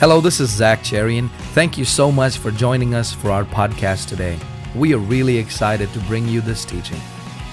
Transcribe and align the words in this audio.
Hello, 0.00 0.20
this 0.20 0.38
is 0.38 0.48
Zach 0.48 0.84
Cherian. 0.84 1.28
Thank 1.54 1.76
you 1.76 1.84
so 1.84 2.12
much 2.12 2.38
for 2.38 2.52
joining 2.52 2.94
us 2.94 3.12
for 3.12 3.32
our 3.32 3.42
podcast 3.42 4.06
today. 4.06 4.38
We 4.76 4.94
are 4.94 4.98
really 4.98 5.36
excited 5.36 5.92
to 5.92 5.98
bring 6.02 6.28
you 6.28 6.40
this 6.40 6.64
teaching. 6.64 7.00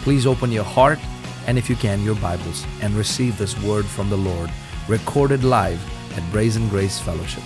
Please 0.03 0.27
open 0.27 0.51
your 0.51 0.63
heart 0.63 0.99
and, 1.47 1.57
if 1.57 1.71
you 1.71 1.75
can, 1.75 2.03
your 2.03 2.13
Bibles 2.13 2.63
and 2.83 2.93
receive 2.93 3.35
this 3.39 3.59
word 3.63 3.83
from 3.83 4.11
the 4.11 4.17
Lord, 4.17 4.51
recorded 4.87 5.43
live 5.43 5.81
at 6.15 6.31
Brazen 6.31 6.69
Grace 6.69 6.99
Fellowship. 6.99 7.41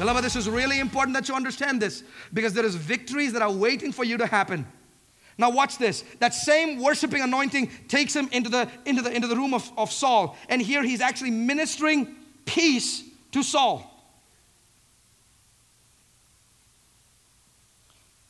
Beloved, 0.00 0.24
this 0.24 0.34
is 0.34 0.50
really 0.50 0.80
important 0.80 1.14
that 1.14 1.28
you 1.28 1.36
understand 1.36 1.80
this 1.80 2.02
because 2.34 2.52
there 2.52 2.66
is 2.66 2.74
victories 2.74 3.32
that 3.34 3.40
are 3.40 3.52
waiting 3.52 3.92
for 3.92 4.02
you 4.02 4.16
to 4.16 4.26
happen. 4.26 4.66
Now 5.38 5.50
watch 5.50 5.78
this. 5.78 6.02
That 6.18 6.32
same 6.32 6.80
worshiping 6.80 7.20
anointing 7.20 7.70
takes 7.88 8.16
him 8.16 8.28
into 8.32 8.48
the, 8.48 8.70
into 8.86 9.02
the, 9.02 9.14
into 9.14 9.28
the 9.28 9.36
room 9.36 9.52
of, 9.52 9.70
of 9.76 9.92
Saul. 9.92 10.36
And 10.48 10.62
here 10.62 10.82
he's 10.82 11.00
actually 11.00 11.30
ministering 11.30 12.14
peace 12.46 13.04
to 13.32 13.42
Saul. 13.42 13.92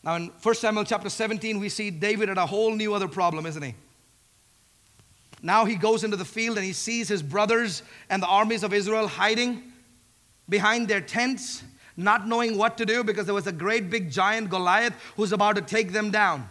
Now 0.03 0.17
in 0.17 0.31
1 0.43 0.55
Samuel 0.55 0.85
chapter 0.85 1.09
17, 1.09 1.61
we 1.61 1.69
see 1.69 1.91
David 1.91 2.29
had 2.29 2.39
a 2.39 2.47
whole 2.47 2.75
new 2.75 2.95
other 2.95 3.09
problem, 3.09 3.47
isn't 3.47 3.63
he? 3.63 3.75
Now 5.43 5.65
he 5.65 5.77
goes 5.77 6.03
into 6.03 6.17
the 6.17 6.25
field 6.25 6.57
and 6.57 6.67
he 6.67 6.73
sees 6.73 7.09
his 7.09 7.23
brothers 7.23 7.83
and 8.09 8.23
the 8.23 8.27
armies 8.27 8.63
of 8.63 8.73
Israel 8.73 9.07
hiding 9.07 9.63
behind 10.49 10.89
their 10.89 11.01
tents, 11.01 11.63
not 11.97 12.27
knowing 12.27 12.57
what 12.57 12.79
to 12.79 12.87
do 12.87 13.05
because 13.05 13.27
there 13.27 13.35
was 13.35 13.47
a 13.47 13.53
great 13.53 13.91
big 13.91 14.11
giant 14.11 14.51
Goliath 14.51 14.95
who's 15.17 15.33
about 15.33 15.57
to 15.57 15.63
take 15.63 15.93
them 15.93 16.11
down. 16.11 16.49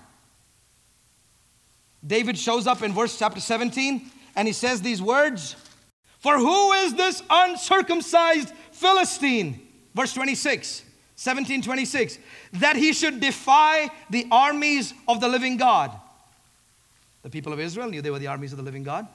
David 2.05 2.37
shows 2.37 2.67
up 2.67 2.81
in 2.81 2.93
verse 2.93 3.17
chapter 3.17 3.39
17 3.39 4.11
and 4.35 4.47
he 4.47 4.53
says 4.53 4.81
these 4.81 5.01
words 5.01 5.55
For 6.19 6.37
who 6.37 6.73
is 6.73 6.93
this 6.93 7.23
uncircumcised 7.29 8.49
Philistine? 8.71 9.61
Verse 9.93 10.13
26, 10.13 10.83
17 11.15 11.61
26, 11.61 12.19
that 12.53 12.75
he 12.75 12.93
should 12.93 13.19
defy 13.19 13.89
the 14.09 14.27
armies 14.31 14.93
of 15.07 15.21
the 15.21 15.27
living 15.27 15.57
God. 15.57 15.91
The 17.23 17.29
people 17.29 17.53
of 17.53 17.59
Israel 17.59 17.89
knew 17.89 18.01
they 18.01 18.11
were 18.11 18.19
the 18.19 18.27
armies 18.27 18.51
of 18.51 18.57
the 18.57 18.63
living 18.63 18.83
God, 18.83 19.07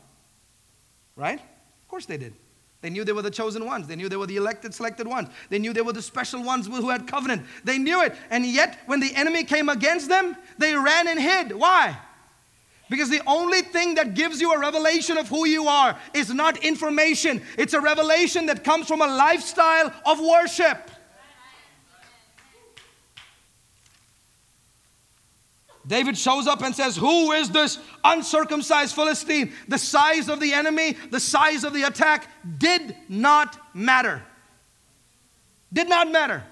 right? 1.17 1.39
Of 1.39 1.89
course 1.89 2.07
they 2.07 2.17
did. 2.17 2.35
They 2.81 2.89
knew 2.89 3.05
they 3.05 3.13
were 3.13 3.23
the 3.23 3.31
chosen 3.31 3.67
ones. 3.67 3.87
They 3.87 3.95
knew 3.95 4.09
they 4.09 4.17
were 4.17 4.27
the 4.27 4.39
elected, 4.39 4.75
selected 4.75 5.07
ones. 5.07 5.29
They 5.51 5.59
knew 5.59 5.75
they 5.75 5.83
were 5.83 5.93
the 5.93 6.01
special 6.01 6.43
ones 6.43 6.67
who 6.67 6.89
had 6.89 7.07
covenant. 7.07 7.43
They 7.63 7.77
knew 7.77 8.03
it. 8.03 8.17
And 8.31 8.47
yet, 8.47 8.81
when 8.87 9.01
the 9.01 9.15
enemy 9.15 9.45
came 9.45 9.69
against 9.69 10.09
them, 10.09 10.35
they 10.57 10.75
ran 10.75 11.07
and 11.07 11.21
hid. 11.21 11.53
Why? 11.53 11.99
Because 12.91 13.09
the 13.09 13.23
only 13.25 13.63
thing 13.63 13.95
that 13.95 14.15
gives 14.15 14.41
you 14.41 14.53
a 14.53 14.59
revelation 14.59 15.17
of 15.17 15.29
who 15.29 15.47
you 15.47 15.69
are 15.69 15.97
is 16.13 16.35
not 16.35 16.65
information, 16.65 17.41
it's 17.57 17.73
a 17.73 17.81
revelation 17.81 18.47
that 18.47 18.65
comes 18.65 18.89
from 18.89 19.01
a 19.01 19.07
lifestyle 19.07 19.95
of 20.05 20.21
worship. 20.21 20.91
David 25.87 26.19
shows 26.19 26.49
up 26.49 26.63
and 26.63 26.75
says, 26.75 26.97
Who 26.97 27.31
is 27.33 27.51
this 27.51 27.79
uncircumcised 28.03 28.95
Philistine? 28.95 29.53
The 29.69 29.79
size 29.79 30.29
of 30.29 30.41
the 30.41 30.53
enemy, 30.53 30.97
the 31.11 31.21
size 31.21 31.63
of 31.63 31.73
the 31.73 31.85
attack 31.85 32.29
did 32.59 32.97
not 33.09 33.57
matter. 33.73 34.23
Did 35.73 35.89
not 35.89 36.11
matter. 36.11 36.43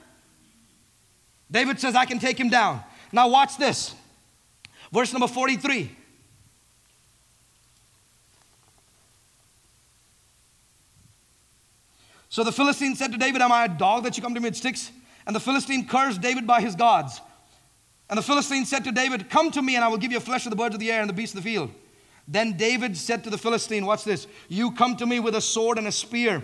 David 1.51 1.81
says, 1.81 1.97
I 1.97 2.05
can 2.05 2.21
take 2.21 2.39
him 2.39 2.49
down. 2.49 2.83
Now, 3.13 3.29
watch 3.29 3.57
this. 3.57 3.95
Verse 4.93 5.13
number 5.13 5.29
43. 5.29 5.97
So 12.29 12.45
the 12.45 12.53
Philistine 12.53 12.95
said 12.95 13.13
to 13.13 13.19
David, 13.19 13.43
Am 13.43 13.53
I 13.53 13.65
a 13.65 13.69
dog 13.69 14.05
that 14.05 14.17
you 14.17 14.23
come 14.23 14.35
to 14.35 14.41
me 14.41 14.49
with 14.49 14.57
sticks? 14.57 14.91
And 15.27 15.35
the 15.35 15.41
Philistine 15.41 15.87
cursed 15.87 16.21
David 16.21 16.47
by 16.47 16.61
his 16.61 16.75
gods. 16.75 17.21
And 18.11 18.17
the 18.17 18.23
Philistine 18.23 18.65
said 18.65 18.85
to 18.85 18.93
David, 18.93 19.29
Come 19.29 19.51
to 19.51 19.63
me, 19.63 19.77
and 19.77 19.85
I 19.85 19.89
will 19.89 19.99
give 19.99 20.13
you 20.13 20.21
flesh 20.21 20.47
of 20.47 20.51
the 20.51 20.57
birds 20.57 20.75
of 20.75 20.81
the 20.81 20.91
air 20.91 21.01
and 21.01 21.09
the 21.09 21.15
beasts 21.15 21.37
of 21.37 21.43
the 21.43 21.51
field. 21.51 21.71
Then 22.27 22.57
David 22.57 22.97
said 22.97 23.25
to 23.25 23.31
the 23.31 23.39
Philistine, 23.39 23.87
Watch 23.87 24.05
this, 24.05 24.27
you 24.49 24.73
come 24.73 24.97
to 24.97 25.07
me 25.07 25.21
with 25.21 25.35
a 25.35 25.41
sword 25.41 25.79
and 25.79 25.87
a 25.87 25.93
spear 25.93 26.43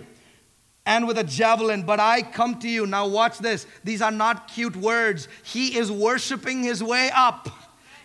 and 0.85 1.07
with 1.07 1.17
a 1.17 1.23
javelin, 1.23 1.83
but 1.83 1.99
I 1.99 2.21
come 2.21 2.59
to 2.59 2.69
you. 2.69 2.85
Now, 2.85 3.07
watch 3.07 3.39
this. 3.39 3.65
These 3.83 4.01
are 4.01 4.11
not 4.11 4.47
cute 4.47 4.75
words. 4.75 5.27
He 5.43 5.77
is 5.77 5.91
worshiping 5.91 6.63
his 6.63 6.83
way 6.83 7.09
up. 7.13 7.49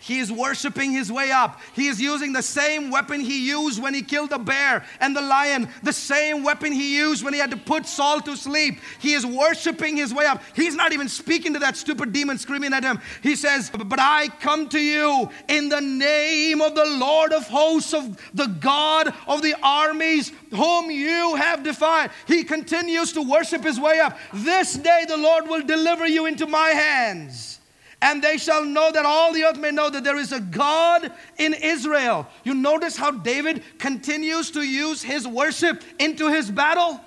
He 0.01 0.17
is 0.17 0.31
worshiping 0.31 0.91
his 0.91 1.11
way 1.11 1.31
up. 1.31 1.61
He 1.73 1.87
is 1.87 2.01
using 2.01 2.33
the 2.33 2.41
same 2.41 2.89
weapon 2.89 3.21
he 3.21 3.47
used 3.47 3.79
when 3.79 3.93
he 3.93 4.01
killed 4.01 4.31
the 4.31 4.39
bear 4.39 4.83
and 4.99 5.15
the 5.15 5.21
lion, 5.21 5.69
the 5.83 5.93
same 5.93 6.43
weapon 6.43 6.71
he 6.71 6.97
used 6.97 7.23
when 7.23 7.35
he 7.35 7.39
had 7.39 7.51
to 7.51 7.57
put 7.57 7.85
Saul 7.85 8.19
to 8.21 8.35
sleep. 8.35 8.79
He 8.99 9.13
is 9.13 9.27
worshiping 9.27 9.95
his 9.95 10.11
way 10.11 10.25
up. 10.25 10.41
He's 10.55 10.73
not 10.73 10.91
even 10.91 11.07
speaking 11.07 11.53
to 11.53 11.59
that 11.59 11.77
stupid 11.77 12.11
demon 12.11 12.39
screaming 12.39 12.73
at 12.73 12.83
him. 12.83 12.99
He 13.21 13.35
says, 13.35 13.69
But 13.69 13.99
I 13.99 14.29
come 14.39 14.67
to 14.69 14.79
you 14.79 15.29
in 15.47 15.69
the 15.69 15.81
name 15.81 16.61
of 16.61 16.73
the 16.73 16.85
Lord 16.85 17.31
of 17.31 17.47
hosts, 17.47 17.93
of 17.93 18.19
the 18.33 18.47
God 18.47 19.13
of 19.27 19.43
the 19.43 19.53
armies, 19.61 20.31
whom 20.49 20.89
you 20.89 21.35
have 21.35 21.61
defied. 21.61 22.09
He 22.25 22.43
continues 22.43 23.13
to 23.13 23.21
worship 23.21 23.63
his 23.63 23.79
way 23.79 23.99
up. 23.99 24.17
This 24.33 24.73
day 24.73 25.05
the 25.07 25.17
Lord 25.17 25.47
will 25.47 25.61
deliver 25.61 26.07
you 26.07 26.25
into 26.25 26.47
my 26.47 26.69
hands 26.69 27.60
and 28.01 28.21
they 28.21 28.37
shall 28.37 28.65
know 28.65 28.91
that 28.91 29.05
all 29.05 29.31
the 29.33 29.43
earth 29.43 29.57
may 29.57 29.71
know 29.71 29.89
that 29.89 30.03
there 30.03 30.17
is 30.17 30.31
a 30.31 30.39
God 30.39 31.11
in 31.37 31.53
Israel. 31.53 32.27
You 32.43 32.55
notice 32.55 32.97
how 32.97 33.11
David 33.11 33.63
continues 33.77 34.51
to 34.51 34.63
use 34.63 35.03
his 35.03 35.27
worship 35.27 35.83
into 35.99 36.27
his 36.27 36.49
battle? 36.49 36.99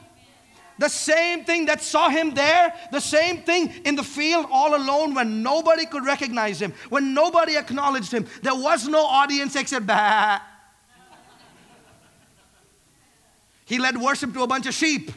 The 0.79 0.89
same 0.89 1.45
thing 1.45 1.67
that 1.67 1.83
saw 1.83 2.09
him 2.09 2.35
there, 2.35 2.75
the 2.91 3.01
same 3.01 3.43
thing 3.43 3.73
in 3.85 3.95
the 3.95 4.03
field 4.03 4.47
all 4.51 4.75
alone 4.75 5.15
when 5.15 5.43
nobody 5.43 5.87
could 5.87 6.05
recognize 6.05 6.61
him, 6.61 6.73
when 6.89 7.15
nobody 7.15 7.57
acknowledged 7.57 8.13
him. 8.13 8.27
There 8.43 8.55
was 8.55 8.89
no 8.89 9.05
audience 9.05 9.55
except 9.57 9.87
bah. 9.87 10.41
He 13.67 13.79
led 13.79 13.97
worship 13.97 14.33
to 14.35 14.43
a 14.43 14.47
bunch 14.47 14.67
of 14.67 14.75
sheep. 14.75 15.13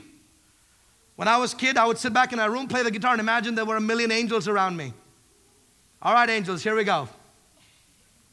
When 1.16 1.28
I 1.28 1.38
was 1.38 1.54
a 1.54 1.56
kid, 1.56 1.78
I 1.78 1.86
would 1.86 1.98
sit 1.98 2.14
back 2.14 2.34
in 2.34 2.40
a 2.40 2.50
room, 2.50 2.68
play 2.68 2.84
the 2.84 2.92
guitar, 2.92 3.12
and 3.14 3.20
imagine 3.20 3.56
there 3.56 3.66
were 3.66 3.78
a 3.78 3.82
million 3.82 4.12
angels 4.12 4.48
around 4.48 4.78
me. 4.78 4.94
All 6.02 6.14
right, 6.14 6.30
angels, 6.30 6.64
here 6.64 6.76
we 6.76 6.84
go. 6.84 7.10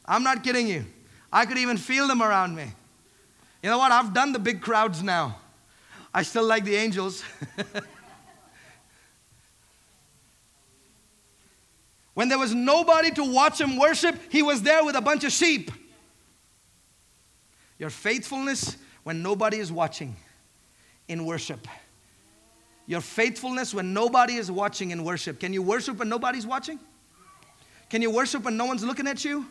I'm 0.04 0.22
not 0.22 0.44
kidding 0.44 0.68
you. 0.68 0.84
I 1.32 1.46
could 1.46 1.58
even 1.58 1.78
feel 1.78 2.06
them 2.06 2.22
around 2.22 2.54
me. 2.54 2.66
You 3.62 3.70
know 3.70 3.78
what? 3.78 3.90
I've 3.90 4.12
done 4.12 4.32
the 4.32 4.38
big 4.38 4.60
crowds 4.60 5.02
now. 5.02 5.38
I 6.12 6.22
still 6.22 6.44
like 6.44 6.64
the 6.64 6.76
angels. 6.76 7.24
when 12.14 12.28
there 12.28 12.38
was 12.38 12.54
nobody 12.54 13.10
to 13.12 13.24
watch 13.24 13.60
him 13.60 13.78
worship, 13.78 14.14
he 14.30 14.42
was 14.42 14.60
there 14.62 14.84
with 14.84 14.94
a 14.96 15.00
bunch 15.00 15.24
of 15.24 15.32
sheep. 15.32 15.70
Your 17.78 17.90
faithfulness 17.90 18.76
when 19.02 19.22
nobody 19.22 19.56
is 19.56 19.72
watching 19.72 20.14
in 21.08 21.24
worship. 21.24 21.66
Your 22.86 23.00
faithfulness 23.00 23.72
when 23.72 23.94
nobody 23.94 24.34
is 24.34 24.50
watching 24.50 24.90
in 24.90 25.04
worship. 25.04 25.40
Can 25.40 25.54
you 25.54 25.62
worship 25.62 25.96
when 25.96 26.10
nobody's 26.10 26.46
watching? 26.46 26.78
Can 27.94 28.02
you 28.02 28.10
worship 28.10 28.42
when 28.42 28.56
no 28.56 28.64
one's 28.64 28.82
looking 28.82 29.06
at 29.06 29.24
you? 29.24 29.46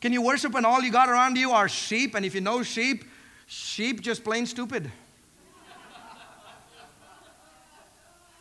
Can 0.00 0.10
you 0.10 0.22
worship 0.22 0.52
when 0.52 0.64
all 0.64 0.80
you 0.80 0.90
got 0.90 1.10
around 1.10 1.36
you 1.36 1.50
are 1.50 1.68
sheep? 1.68 2.14
And 2.14 2.24
if 2.24 2.34
you 2.34 2.40
know 2.40 2.62
sheep, 2.62 3.04
sheep 3.46 4.00
just 4.00 4.24
plain 4.24 4.46
stupid. 4.46 4.90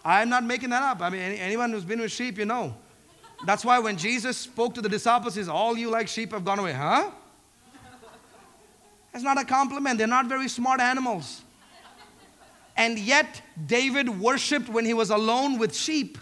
I'm 0.05 0.29
not 0.29 0.45
making 0.45 0.69
that 0.69 0.81
up. 0.81 1.01
I 1.01 1.09
mean, 1.09 1.19
anyone 1.19 1.71
who's 1.71 1.83
been 1.83 1.99
with 1.99 2.13
sheep, 2.13 2.37
you 2.37 2.45
know. 2.45 2.73
That's 3.45 3.65
why 3.65 3.79
when 3.79 3.97
Jesus 3.97 4.37
spoke 4.37 4.73
to 4.75 4.81
the 4.81 4.87
disciples, 4.87 5.35
he 5.35 5.41
says, 5.41 5.49
All 5.49 5.77
you 5.77 5.89
like 5.89 6.07
sheep 6.07 6.31
have 6.31 6.45
gone 6.45 6.59
away. 6.59 6.71
Huh? 6.71 7.11
That's 9.11 9.25
not 9.25 9.37
a 9.37 9.43
compliment. 9.43 9.97
They're 9.97 10.07
not 10.07 10.27
very 10.27 10.47
smart 10.47 10.79
animals. 10.79 11.41
And 12.77 12.97
yet, 12.97 13.41
David 13.65 14.07
worshiped 14.07 14.69
when 14.69 14.85
he 14.85 14.93
was 14.93 15.09
alone 15.09 15.59
with 15.59 15.75
sheep. 15.75 16.17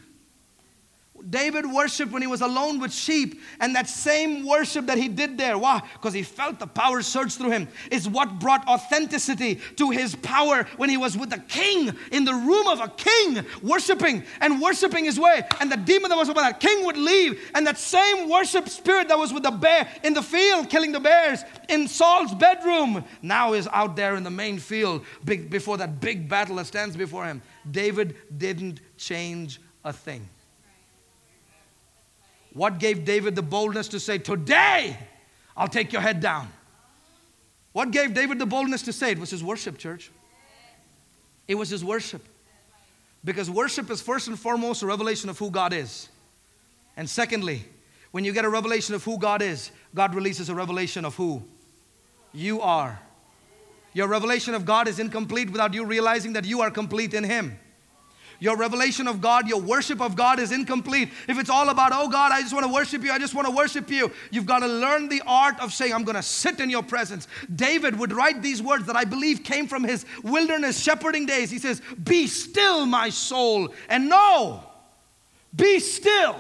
David 1.29 1.65
worshiped 1.65 2.11
when 2.11 2.21
he 2.21 2.27
was 2.27 2.41
alone 2.41 2.79
with 2.79 2.93
sheep, 2.93 3.41
and 3.59 3.75
that 3.75 3.89
same 3.89 4.45
worship 4.45 4.85
that 4.85 4.97
he 4.97 5.07
did 5.07 5.37
there, 5.37 5.57
why? 5.57 5.81
Because 5.93 6.13
he 6.13 6.23
felt 6.23 6.59
the 6.59 6.67
power 6.67 7.01
surge 7.01 7.33
through 7.33 7.51
him, 7.51 7.67
is 7.91 8.07
what 8.07 8.39
brought 8.39 8.67
authenticity 8.67 9.59
to 9.77 9.89
his 9.89 10.15
power 10.15 10.67
when 10.77 10.89
he 10.89 10.97
was 10.97 11.17
with 11.17 11.29
the 11.29 11.39
king 11.39 11.95
in 12.11 12.25
the 12.25 12.33
room 12.33 12.67
of 12.67 12.79
a 12.79 12.87
king, 12.89 13.45
worshiping 13.63 14.23
and 14.41 14.61
worshiping 14.61 15.05
his 15.05 15.19
way. 15.19 15.43
And 15.59 15.71
the 15.71 15.77
demon 15.77 16.09
that 16.09 16.17
was 16.17 16.27
with 16.27 16.37
that 16.37 16.59
king 16.59 16.85
would 16.85 16.97
leave, 16.97 17.39
and 17.55 17.65
that 17.65 17.77
same 17.77 18.29
worship 18.29 18.69
spirit 18.69 19.07
that 19.07 19.17
was 19.17 19.33
with 19.33 19.43
the 19.43 19.51
bear 19.51 19.89
in 20.03 20.13
the 20.13 20.21
field, 20.23 20.69
killing 20.69 20.91
the 20.91 20.99
bears 20.99 21.43
in 21.69 21.87
Saul's 21.87 22.33
bedroom, 22.35 23.03
now 23.21 23.53
is 23.53 23.67
out 23.71 23.95
there 23.95 24.15
in 24.15 24.23
the 24.23 24.29
main 24.29 24.59
field 24.59 25.03
big, 25.23 25.49
before 25.49 25.77
that 25.77 25.99
big 25.99 26.29
battle 26.29 26.57
that 26.57 26.65
stands 26.65 26.95
before 26.95 27.25
him. 27.25 27.41
David 27.69 28.15
didn't 28.37 28.79
change 28.97 29.59
a 29.83 29.91
thing. 29.91 30.27
What 32.55 32.79
gave 32.79 33.03
David 33.03 33.35
the 33.35 33.41
boldness 33.41 33.89
to 33.89 33.99
say, 33.99 34.17
Today 34.17 34.97
I'll 35.57 35.67
take 35.67 35.91
your 35.91 36.01
head 36.01 36.21
down? 36.21 36.47
What 37.73 37.91
gave 37.91 38.13
David 38.13 38.39
the 38.39 38.45
boldness 38.45 38.83
to 38.83 38.93
say? 38.93 39.11
It 39.11 39.19
was 39.19 39.29
his 39.29 39.43
worship, 39.43 39.77
church. 39.77 40.09
It 41.49 41.55
was 41.55 41.69
his 41.69 41.83
worship. 41.83 42.25
Because 43.25 43.51
worship 43.51 43.91
is 43.91 44.01
first 44.01 44.29
and 44.29 44.39
foremost 44.39 44.83
a 44.83 44.85
revelation 44.85 45.29
of 45.29 45.37
who 45.37 45.51
God 45.51 45.73
is. 45.73 46.07
And 46.95 47.09
secondly, 47.09 47.65
when 48.11 48.23
you 48.23 48.31
get 48.31 48.45
a 48.45 48.49
revelation 48.49 48.95
of 48.95 49.03
who 49.03 49.19
God 49.19 49.41
is, 49.41 49.71
God 49.93 50.15
releases 50.15 50.47
a 50.47 50.55
revelation 50.55 51.03
of 51.03 51.13
who 51.15 51.43
you 52.33 52.61
are. 52.61 52.97
Your 53.91 54.07
revelation 54.07 54.53
of 54.53 54.65
God 54.65 54.87
is 54.87 54.97
incomplete 54.97 55.49
without 55.49 55.73
you 55.73 55.83
realizing 55.83 56.31
that 56.33 56.45
you 56.45 56.61
are 56.61 56.71
complete 56.71 57.13
in 57.13 57.25
Him. 57.25 57.59
Your 58.39 58.57
revelation 58.57 59.07
of 59.07 59.21
God, 59.21 59.47
your 59.47 59.61
worship 59.61 60.01
of 60.01 60.15
God 60.15 60.39
is 60.39 60.51
incomplete. 60.51 61.09
If 61.27 61.39
it's 61.39 61.49
all 61.49 61.69
about, 61.69 61.91
oh 61.93 62.09
God, 62.09 62.31
I 62.31 62.41
just 62.41 62.53
want 62.53 62.65
to 62.65 62.71
worship 62.71 63.03
you, 63.03 63.11
I 63.11 63.19
just 63.19 63.33
want 63.33 63.47
to 63.47 63.53
worship 63.53 63.89
you, 63.89 64.11
you've 64.31 64.45
got 64.45 64.59
to 64.59 64.67
learn 64.67 65.09
the 65.09 65.21
art 65.25 65.59
of 65.59 65.73
saying, 65.73 65.93
I'm 65.93 66.03
going 66.03 66.15
to 66.15 66.23
sit 66.23 66.59
in 66.59 66.69
your 66.69 66.83
presence. 66.83 67.27
David 67.53 67.97
would 67.99 68.13
write 68.13 68.41
these 68.41 68.61
words 68.61 68.85
that 68.87 68.95
I 68.95 69.05
believe 69.05 69.43
came 69.43 69.67
from 69.67 69.83
his 69.83 70.05
wilderness 70.23 70.79
shepherding 70.79 71.25
days. 71.25 71.51
He 71.51 71.59
says, 71.59 71.81
Be 72.03 72.27
still, 72.27 72.85
my 72.85 73.09
soul, 73.09 73.73
and 73.89 74.09
know, 74.09 74.63
be 75.55 75.79
still. 75.79 76.35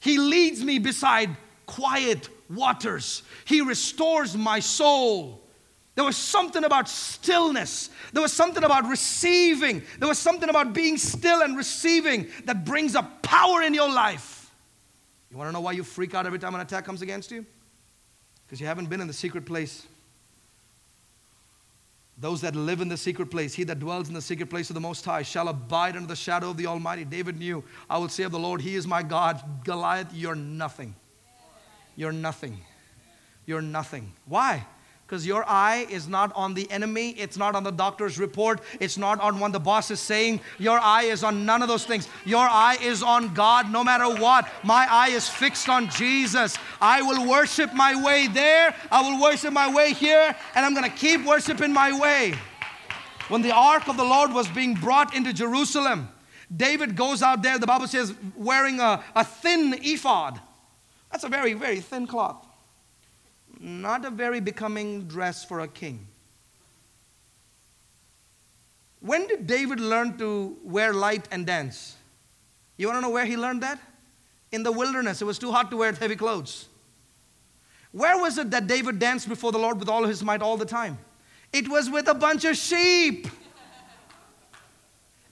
He 0.00 0.18
leads 0.18 0.64
me 0.64 0.78
beside 0.78 1.30
quiet 1.66 2.28
waters, 2.50 3.22
He 3.44 3.60
restores 3.60 4.36
my 4.36 4.60
soul. 4.60 5.41
There 5.94 6.04
was 6.04 6.16
something 6.16 6.64
about 6.64 6.88
stillness. 6.88 7.90
There 8.12 8.22
was 8.22 8.32
something 8.32 8.64
about 8.64 8.88
receiving. 8.88 9.82
There 9.98 10.08
was 10.08 10.18
something 10.18 10.48
about 10.48 10.72
being 10.72 10.96
still 10.96 11.42
and 11.42 11.56
receiving 11.56 12.28
that 12.44 12.64
brings 12.64 12.94
a 12.94 13.02
power 13.22 13.62
in 13.62 13.74
your 13.74 13.92
life. 13.92 14.50
You 15.30 15.36
want 15.36 15.48
to 15.48 15.52
know 15.52 15.60
why 15.60 15.72
you 15.72 15.82
freak 15.82 16.14
out 16.14 16.26
every 16.26 16.38
time 16.38 16.54
an 16.54 16.60
attack 16.60 16.84
comes 16.84 17.02
against 17.02 17.30
you? 17.30 17.44
Because 18.46 18.60
you 18.60 18.66
haven't 18.66 18.88
been 18.88 19.00
in 19.00 19.06
the 19.06 19.12
secret 19.12 19.44
place. 19.44 19.86
Those 22.18 22.42
that 22.42 22.54
live 22.54 22.80
in 22.80 22.88
the 22.88 22.96
secret 22.96 23.30
place, 23.30 23.54
he 23.54 23.64
that 23.64 23.78
dwells 23.78 24.08
in 24.08 24.14
the 24.14 24.22
secret 24.22 24.48
place 24.48 24.70
of 24.70 24.74
the 24.74 24.80
Most 24.80 25.04
High, 25.04 25.22
shall 25.22 25.48
abide 25.48 25.96
under 25.96 26.06
the 26.06 26.16
shadow 26.16 26.50
of 26.50 26.56
the 26.56 26.66
Almighty. 26.66 27.04
David 27.04 27.38
knew, 27.38 27.64
I 27.88 27.98
will 27.98 28.08
say 28.08 28.22
of 28.22 28.32
the 28.32 28.38
Lord, 28.38 28.60
He 28.60 28.76
is 28.76 28.86
my 28.86 29.02
God. 29.02 29.42
Goliath, 29.64 30.12
you're 30.14 30.34
nothing. 30.34 30.94
You're 31.96 32.12
nothing. 32.12 32.58
You're 33.44 33.62
nothing. 33.62 34.12
Why? 34.26 34.64
Because 35.12 35.26
your 35.26 35.44
eye 35.46 35.86
is 35.90 36.08
not 36.08 36.32
on 36.34 36.54
the 36.54 36.70
enemy, 36.70 37.10
it's 37.18 37.36
not 37.36 37.54
on 37.54 37.62
the 37.62 37.70
doctor's 37.70 38.18
report, 38.18 38.62
it's 38.80 38.96
not 38.96 39.20
on 39.20 39.38
what 39.38 39.52
the 39.52 39.60
boss 39.60 39.90
is 39.90 40.00
saying. 40.00 40.40
Your 40.58 40.80
eye 40.80 41.02
is 41.02 41.22
on 41.22 41.44
none 41.44 41.60
of 41.60 41.68
those 41.68 41.84
things. 41.84 42.08
Your 42.24 42.48
eye 42.48 42.78
is 42.80 43.02
on 43.02 43.34
God 43.34 43.70
no 43.70 43.84
matter 43.84 44.08
what. 44.08 44.48
My 44.64 44.86
eye 44.90 45.08
is 45.08 45.28
fixed 45.28 45.68
on 45.68 45.90
Jesus. 45.90 46.56
I 46.80 47.02
will 47.02 47.28
worship 47.28 47.74
my 47.74 48.02
way 48.02 48.26
there, 48.26 48.74
I 48.90 49.02
will 49.02 49.20
worship 49.20 49.52
my 49.52 49.70
way 49.70 49.92
here, 49.92 50.34
and 50.54 50.64
I'm 50.64 50.72
going 50.72 50.90
to 50.90 50.96
keep 50.96 51.26
worshiping 51.26 51.74
my 51.74 51.92
way. 52.00 52.32
When 53.28 53.42
the 53.42 53.52
ark 53.52 53.88
of 53.88 53.98
the 53.98 54.04
Lord 54.04 54.32
was 54.32 54.48
being 54.48 54.72
brought 54.72 55.14
into 55.14 55.34
Jerusalem, 55.34 56.08
David 56.56 56.96
goes 56.96 57.20
out 57.22 57.42
there, 57.42 57.58
the 57.58 57.66
Bible 57.66 57.86
says, 57.86 58.14
wearing 58.34 58.80
a, 58.80 59.04
a 59.14 59.24
thin 59.26 59.74
ephod. 59.82 60.40
That's 61.10 61.24
a 61.24 61.28
very, 61.28 61.52
very 61.52 61.80
thin 61.80 62.06
cloth 62.06 62.46
not 63.62 64.04
a 64.04 64.10
very 64.10 64.40
becoming 64.40 65.04
dress 65.04 65.44
for 65.44 65.60
a 65.60 65.68
king. 65.68 66.06
When 69.00 69.26
did 69.28 69.46
David 69.46 69.80
learn 69.80 70.18
to 70.18 70.56
wear 70.64 70.92
light 70.92 71.26
and 71.30 71.46
dance? 71.46 71.96
You 72.76 72.88
want 72.88 72.98
to 72.98 73.02
know 73.02 73.10
where 73.10 73.24
he 73.24 73.36
learned 73.36 73.62
that? 73.62 73.78
In 74.50 74.64
the 74.64 74.72
wilderness. 74.72 75.22
It 75.22 75.24
was 75.24 75.38
too 75.38 75.52
hot 75.52 75.70
to 75.70 75.76
wear 75.76 75.92
heavy 75.92 76.16
clothes. 76.16 76.68
Where 77.92 78.18
was 78.18 78.38
it 78.38 78.50
that 78.50 78.66
David 78.66 78.98
danced 78.98 79.28
before 79.28 79.52
the 79.52 79.58
Lord 79.58 79.78
with 79.78 79.88
all 79.88 80.04
his 80.04 80.22
might 80.22 80.42
all 80.42 80.56
the 80.56 80.64
time? 80.64 80.98
It 81.52 81.68
was 81.68 81.88
with 81.88 82.08
a 82.08 82.14
bunch 82.14 82.44
of 82.44 82.56
sheep. 82.56 83.28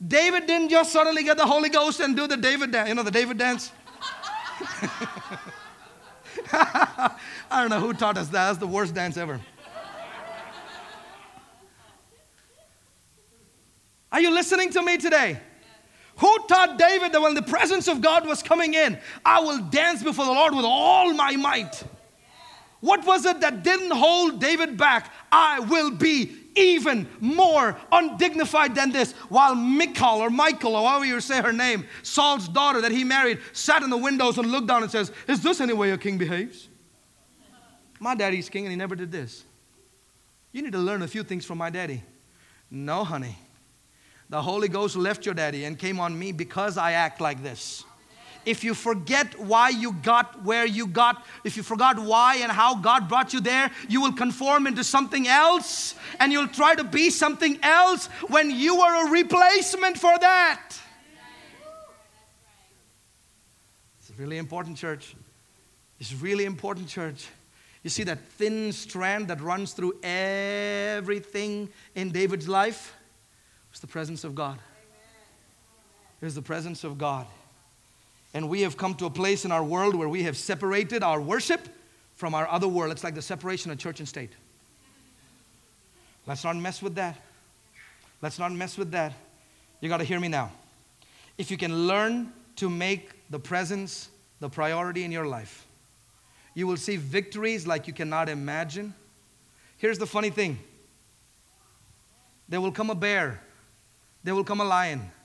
David 0.07 0.47
didn't 0.47 0.69
just 0.69 0.93
suddenly 0.93 1.25
get 1.25 1.37
the 1.37 1.47
Holy 1.47 1.69
Ghost 1.69 2.01
and 2.01 2.17
do 2.17 2.27
the 2.27 2.37
David 2.37 2.73
dance. 2.73 2.89
You 2.89 2.95
know 2.95 3.03
the 3.03 3.11
David 3.11 3.39
dance? 3.39 3.73
I 7.51 7.61
don't 7.61 7.71
know 7.71 7.81
who 7.81 7.93
taught 7.93 8.19
us 8.19 8.29
that. 8.29 8.47
That's 8.47 8.59
the 8.59 8.67
worst 8.67 8.95
dance 8.95 9.17
ever. 9.17 9.41
Are 14.13 14.21
you 14.21 14.33
listening 14.33 14.71
to 14.71 14.83
me 14.83 14.99
today? 14.99 15.39
Who 16.17 16.39
taught 16.49 16.79
David 16.79 17.13
that 17.13 17.23
when 17.23 17.35
the 17.35 17.43
presence 17.43 17.89
of 17.89 18.03
God 18.03 18.27
was 18.27 18.43
coming 18.43 18.75
in, 18.75 18.99
I 19.25 19.41
will 19.41 19.59
dance 19.59 20.03
before 20.03 20.27
the 20.27 20.33
Lord 20.33 20.55
with 20.55 20.65
all 20.67 21.15
my 21.15 21.37
might? 21.37 21.83
What 22.81 23.07
was 23.07 23.25
it 23.25 23.41
that 23.41 23.63
didn't 23.63 23.93
hold 23.93 24.41
David 24.41 24.77
back? 24.77 25.11
I 25.31 25.61
will 25.61 25.91
be 25.91 26.40
even 26.55 27.09
more 27.21 27.79
undignified 27.93 28.75
than 28.75 28.93
this. 28.93 29.13
While 29.29 29.55
Michal 29.55 30.21
or 30.21 30.31
Michael, 30.31 30.77
or 30.77 30.89
however 30.89 31.05
you 31.05 31.21
say 31.21 31.41
her 31.41 31.53
name, 31.53 31.87
Saul's 32.03 32.49
daughter 32.49 32.81
that 32.81 32.93
he 32.93 33.05
married, 33.05 33.39
sat 33.53 33.83
in 33.83 33.91
the 33.91 33.97
windows 33.97 34.39
and 34.39 34.51
looked 34.51 34.67
down 34.67 34.83
and 34.83 34.91
says, 34.91 35.13
Is 35.29 35.43
this 35.43 35.61
any 35.61 35.73
way 35.73 35.91
a 35.91 35.99
king 35.99 36.19
behaves? 36.19 36.69
My 37.99 38.15
daddy's 38.15 38.49
king 38.49 38.65
and 38.65 38.71
he 38.71 38.77
never 38.77 38.97
did 38.97 39.13
this. 39.13 39.45
You 40.53 40.63
need 40.63 40.73
to 40.73 40.79
learn 40.79 41.03
a 41.03 41.09
few 41.09 41.23
things 41.23 41.45
from 41.45 41.59
my 41.59 41.71
daddy. 41.71 42.03
No, 42.71 43.05
honey. 43.05 43.37
The 44.29 44.41
Holy 44.41 44.69
Ghost 44.69 44.97
left 44.97 45.27
your 45.27 45.35
daddy 45.35 45.65
and 45.65 45.79
came 45.79 46.01
on 46.01 46.19
me 46.19 46.33
because 46.33 46.79
I 46.79 46.93
act 46.93 47.21
like 47.21 47.43
this 47.43 47.85
if 48.47 48.65
you 48.65 48.75
forget 48.75 49.39
why 49.39 49.69
you 49.69 49.93
got 49.93 50.43
where 50.45 50.67
you 50.67 50.87
got, 50.87 51.27
if 51.45 51.57
you 51.57 51.63
forgot 51.63 51.99
why 51.99 52.37
and 52.37 52.51
how 52.51 52.75
God 52.75 53.09
brought 53.09 53.33
you 53.33 53.41
there, 53.41 53.71
you 53.89 54.01
will 54.01 54.13
conform 54.13 54.67
into 54.67 54.85
something 54.85 55.29
else 55.29 55.95
and 56.19 56.33
you'll 56.33 56.49
try 56.49 56.75
to 56.75 56.85
be 56.85 57.11
something 57.11 57.59
else 57.63 58.07
when 58.29 58.51
you 58.51 58.81
are 58.81 59.07
a 59.07 59.11
replacement 59.11 59.99
for 59.99 60.19
that. 60.19 60.73
It's 64.01 64.11
a 64.11 64.15
really 64.15 64.39
important, 64.39 64.77
church. 64.77 65.15
It's 65.99 66.13
a 66.13 66.17
really 66.17 66.45
important, 66.45 66.89
church. 66.89 67.29
You 67.83 67.91
see 67.91 68.03
that 68.05 68.19
thin 68.33 68.73
strand 68.73 69.29
that 69.29 69.41
runs 69.41 69.73
through 69.73 69.99
everything 70.03 71.69
in 71.95 72.11
David's 72.11 72.49
life? 72.49 72.95
It's 73.71 73.81
the 73.81 73.87
presence 73.87 74.25
of 74.25 74.35
God. 74.35 74.59
It's 76.21 76.35
the 76.35 76.43
presence 76.43 76.85
of 76.85 76.99
God. 76.99 77.27
And 78.33 78.49
we 78.49 78.63
have 78.63 78.77
come 78.77 78.95
to 78.95 79.07
a 79.07 79.11
place 79.11 79.45
in 79.45 79.53
our 79.53 79.65
world 79.65 79.95
where 79.95 80.09
we 80.09 80.23
have 80.23 80.37
separated 80.37 81.03
our 81.03 81.21
worship 81.21 81.69
from 82.15 82.35
our 82.35 82.47
other 82.49 82.69
world. 82.69 82.93
It's 82.93 83.03
like 83.03 83.15
the 83.15 83.23
separation 83.23 83.71
of 83.71 83.79
church 83.79 83.99
and 83.99 84.09
state. 84.09 84.31
Let's 86.27 86.45
not 86.45 86.57
mess 86.57 86.83
with 86.83 86.95
that. 86.95 87.17
Let's 88.23 88.39
not 88.39 88.53
mess 88.53 88.77
with 88.77 88.93
that. 88.93 89.15
You 89.81 89.89
got 89.89 89.99
to 89.99 90.05
hear 90.05 90.21
me 90.21 90.29
now. 90.29 90.53
If 91.39 91.51
you 91.51 91.57
can 91.57 91.87
learn 91.87 92.33
to 92.57 92.69
make 92.69 93.11
the 93.31 93.39
presence 93.39 94.11
the 94.41 94.49
priority 94.49 95.05
in 95.05 95.11
your 95.11 95.27
life, 95.27 95.67
you 96.55 96.67
will 96.67 96.77
see 96.77 96.97
victories 96.97 97.67
like 97.67 97.87
you 97.87 97.93
cannot 97.93 98.29
imagine. 98.29 98.95
Here's 99.79 99.99
the 99.99 100.07
funny 100.07 100.31
thing 100.31 100.59
there 102.49 102.61
will 102.61 102.73
come 102.73 102.91
a 102.91 102.95
bear, 102.95 103.41
there 104.23 104.35
will 104.35 104.45
come 104.45 104.61
a 104.61 104.65
lion. 104.65 105.11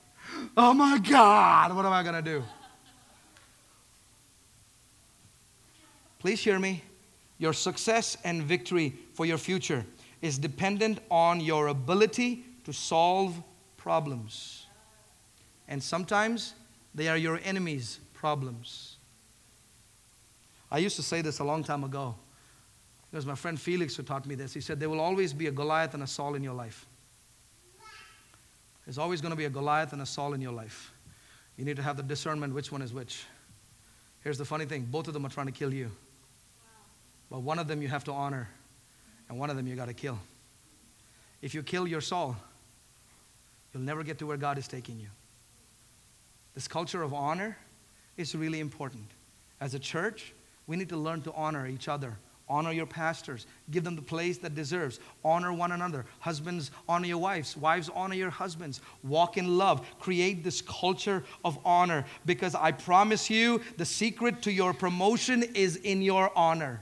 Oh 0.56 0.74
my 0.74 0.98
God, 0.98 1.74
what 1.76 1.86
am 1.86 1.92
I 1.92 2.02
going 2.02 2.16
to 2.16 2.22
do? 2.22 2.42
Please 6.26 6.42
hear 6.42 6.58
me. 6.58 6.82
Your 7.38 7.52
success 7.52 8.16
and 8.24 8.42
victory 8.42 8.96
for 9.12 9.24
your 9.24 9.38
future 9.38 9.86
is 10.22 10.38
dependent 10.38 10.98
on 11.08 11.40
your 11.40 11.68
ability 11.68 12.44
to 12.64 12.72
solve 12.72 13.40
problems. 13.76 14.66
And 15.68 15.80
sometimes 15.80 16.54
they 16.96 17.06
are 17.06 17.16
your 17.16 17.38
enemy's 17.44 18.00
problems. 18.12 18.96
I 20.68 20.78
used 20.78 20.96
to 20.96 21.02
say 21.04 21.22
this 21.22 21.38
a 21.38 21.44
long 21.44 21.62
time 21.62 21.84
ago. 21.84 22.16
It 23.12 23.14
was 23.14 23.24
my 23.24 23.36
friend 23.36 23.56
Felix 23.60 23.94
who 23.94 24.02
taught 24.02 24.26
me 24.26 24.34
this. 24.34 24.52
He 24.52 24.60
said, 24.60 24.80
There 24.80 24.90
will 24.90 24.98
always 24.98 25.32
be 25.32 25.46
a 25.46 25.52
Goliath 25.52 25.94
and 25.94 26.02
a 26.02 26.08
Saul 26.08 26.34
in 26.34 26.42
your 26.42 26.54
life. 26.54 26.86
There's 28.84 28.98
always 28.98 29.20
going 29.20 29.30
to 29.30 29.36
be 29.36 29.44
a 29.44 29.50
Goliath 29.50 29.92
and 29.92 30.02
a 30.02 30.06
Saul 30.06 30.34
in 30.34 30.40
your 30.40 30.50
life. 30.50 30.92
You 31.56 31.64
need 31.64 31.76
to 31.76 31.84
have 31.84 31.96
the 31.96 32.02
discernment 32.02 32.52
which 32.52 32.72
one 32.72 32.82
is 32.82 32.92
which. 32.92 33.26
Here's 34.24 34.38
the 34.38 34.44
funny 34.44 34.64
thing 34.64 34.88
both 34.90 35.06
of 35.06 35.14
them 35.14 35.24
are 35.24 35.30
trying 35.30 35.46
to 35.46 35.52
kill 35.52 35.72
you. 35.72 35.92
But 37.30 37.40
one 37.40 37.58
of 37.58 37.68
them 37.68 37.82
you 37.82 37.88
have 37.88 38.04
to 38.04 38.12
honor, 38.12 38.48
and 39.28 39.38
one 39.38 39.50
of 39.50 39.56
them 39.56 39.66
you 39.66 39.74
got 39.74 39.88
to 39.88 39.94
kill. 39.94 40.18
If 41.42 41.54
you 41.54 41.62
kill 41.62 41.86
your 41.86 42.00
Saul, 42.00 42.36
you'll 43.72 43.82
never 43.82 44.02
get 44.02 44.18
to 44.18 44.26
where 44.26 44.36
God 44.36 44.58
is 44.58 44.68
taking 44.68 44.98
you. 44.98 45.08
This 46.54 46.68
culture 46.68 47.02
of 47.02 47.12
honor 47.12 47.56
is 48.16 48.34
really 48.34 48.60
important. 48.60 49.04
As 49.60 49.74
a 49.74 49.78
church, 49.78 50.32
we 50.66 50.76
need 50.76 50.88
to 50.88 50.96
learn 50.96 51.22
to 51.22 51.32
honor 51.32 51.66
each 51.66 51.88
other. 51.88 52.16
Honor 52.48 52.70
your 52.70 52.86
pastors. 52.86 53.46
Give 53.72 53.82
them 53.82 53.96
the 53.96 54.02
place 54.02 54.38
that 54.38 54.54
deserves. 54.54 55.00
Honor 55.24 55.52
one 55.52 55.72
another. 55.72 56.06
Husbands, 56.20 56.70
honor 56.88 57.06
your 57.06 57.18
wives. 57.18 57.56
Wives, 57.56 57.90
honor 57.92 58.14
your 58.14 58.30
husbands. 58.30 58.80
Walk 59.02 59.36
in 59.36 59.58
love. 59.58 59.84
Create 59.98 60.44
this 60.44 60.62
culture 60.62 61.24
of 61.44 61.58
honor 61.64 62.04
because 62.24 62.54
I 62.54 62.70
promise 62.70 63.28
you 63.28 63.60
the 63.78 63.84
secret 63.84 64.42
to 64.42 64.52
your 64.52 64.72
promotion 64.72 65.42
is 65.54 65.76
in 65.76 66.02
your 66.02 66.30
honor. 66.38 66.80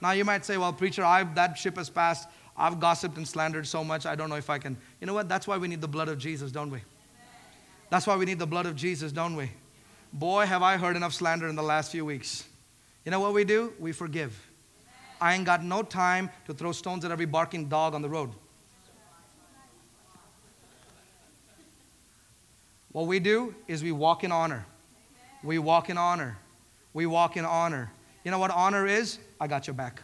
Now 0.00 0.12
you 0.12 0.24
might 0.24 0.44
say, 0.44 0.56
well, 0.56 0.72
preacher, 0.72 1.04
I've, 1.04 1.34
that 1.34 1.56
ship 1.56 1.76
has 1.76 1.88
passed. 1.88 2.28
I've 2.56 2.78
gossiped 2.78 3.16
and 3.16 3.26
slandered 3.26 3.66
so 3.66 3.82
much, 3.82 4.06
I 4.06 4.14
don't 4.14 4.28
know 4.28 4.36
if 4.36 4.48
I 4.48 4.58
can. 4.58 4.76
You 5.00 5.06
know 5.06 5.14
what? 5.14 5.28
That's 5.28 5.46
why 5.46 5.56
we 5.56 5.66
need 5.66 5.80
the 5.80 5.88
blood 5.88 6.08
of 6.08 6.18
Jesus, 6.18 6.52
don't 6.52 6.70
we? 6.70 6.80
That's 7.90 8.06
why 8.06 8.16
we 8.16 8.24
need 8.24 8.38
the 8.38 8.46
blood 8.46 8.66
of 8.66 8.76
Jesus, 8.76 9.12
don't 9.12 9.36
we? 9.36 9.50
Boy, 10.12 10.46
have 10.46 10.62
I 10.62 10.76
heard 10.76 10.96
enough 10.96 11.12
slander 11.12 11.48
in 11.48 11.56
the 11.56 11.62
last 11.62 11.90
few 11.90 12.04
weeks. 12.04 12.44
You 13.04 13.10
know 13.10 13.20
what 13.20 13.34
we 13.34 13.44
do? 13.44 13.72
We 13.78 13.92
forgive. 13.92 14.38
I 15.20 15.34
ain't 15.34 15.44
got 15.44 15.64
no 15.64 15.82
time 15.82 16.30
to 16.46 16.54
throw 16.54 16.72
stones 16.72 17.04
at 17.04 17.10
every 17.10 17.26
barking 17.26 17.68
dog 17.68 17.94
on 17.94 18.02
the 18.02 18.08
road. 18.08 18.30
What 22.92 23.06
we 23.06 23.18
do 23.18 23.54
is 23.66 23.82
we 23.82 23.90
walk 23.90 24.22
in 24.22 24.30
honor. 24.30 24.66
We 25.42 25.58
walk 25.58 25.90
in 25.90 25.98
honor. 25.98 26.38
We 26.92 27.06
walk 27.06 27.36
in 27.36 27.44
honor. 27.44 27.90
You 28.22 28.30
know 28.30 28.38
what 28.38 28.52
honor 28.52 28.86
is? 28.86 29.18
I 29.44 29.46
got 29.46 29.66
your 29.66 29.74
back. 29.74 30.00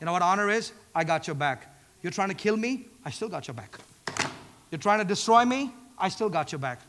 You 0.00 0.06
know 0.06 0.12
what 0.12 0.22
honor 0.22 0.48
is? 0.48 0.72
I 0.94 1.04
got 1.04 1.26
your 1.26 1.36
back. 1.36 1.66
You're 2.00 2.10
trying 2.10 2.30
to 2.30 2.34
kill 2.34 2.56
me? 2.56 2.86
I 3.04 3.10
still 3.10 3.28
got 3.28 3.46
your 3.46 3.52
back. 3.52 3.76
You're 4.70 4.78
trying 4.78 5.00
to 5.00 5.04
destroy 5.04 5.44
me? 5.44 5.70
I 5.98 6.08
still 6.08 6.30
got 6.30 6.50
your 6.50 6.58
back. 6.58 6.80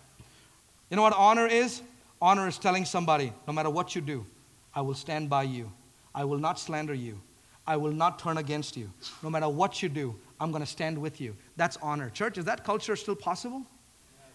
You 0.90 0.96
know 0.96 1.02
what 1.02 1.12
honor 1.12 1.48
is? 1.48 1.82
Honor 2.22 2.48
is 2.48 2.58
telling 2.58 2.86
somebody, 2.86 3.34
no 3.46 3.52
matter 3.52 3.70
what 3.70 3.94
you 3.94 4.00
do, 4.00 4.26
I 4.74 4.80
will 4.80 4.94
stand 4.94 5.30
by 5.30 5.44
you. 5.44 5.70
I 6.16 6.24
will 6.24 6.38
not 6.38 6.60
slander 6.60 6.94
you. 6.94 7.20
I 7.68 7.76
will 7.76 7.92
not 7.92 8.20
turn 8.20 8.38
against 8.38 8.78
you. 8.78 8.90
No 9.22 9.30
matter 9.30 9.50
what 9.50 9.84
you 9.84 9.90
do, 9.90 10.16
I'm 10.40 10.52
going 10.52 10.64
to 10.64 10.70
stand 10.70 10.98
with 10.98 11.20
you. 11.20 11.36
That's 11.58 11.76
honor. 11.82 12.10
Church, 12.10 12.38
is 12.38 12.46
that 12.46 12.64
culture 12.64 12.96
still 12.96 13.18
possible? 13.18 13.64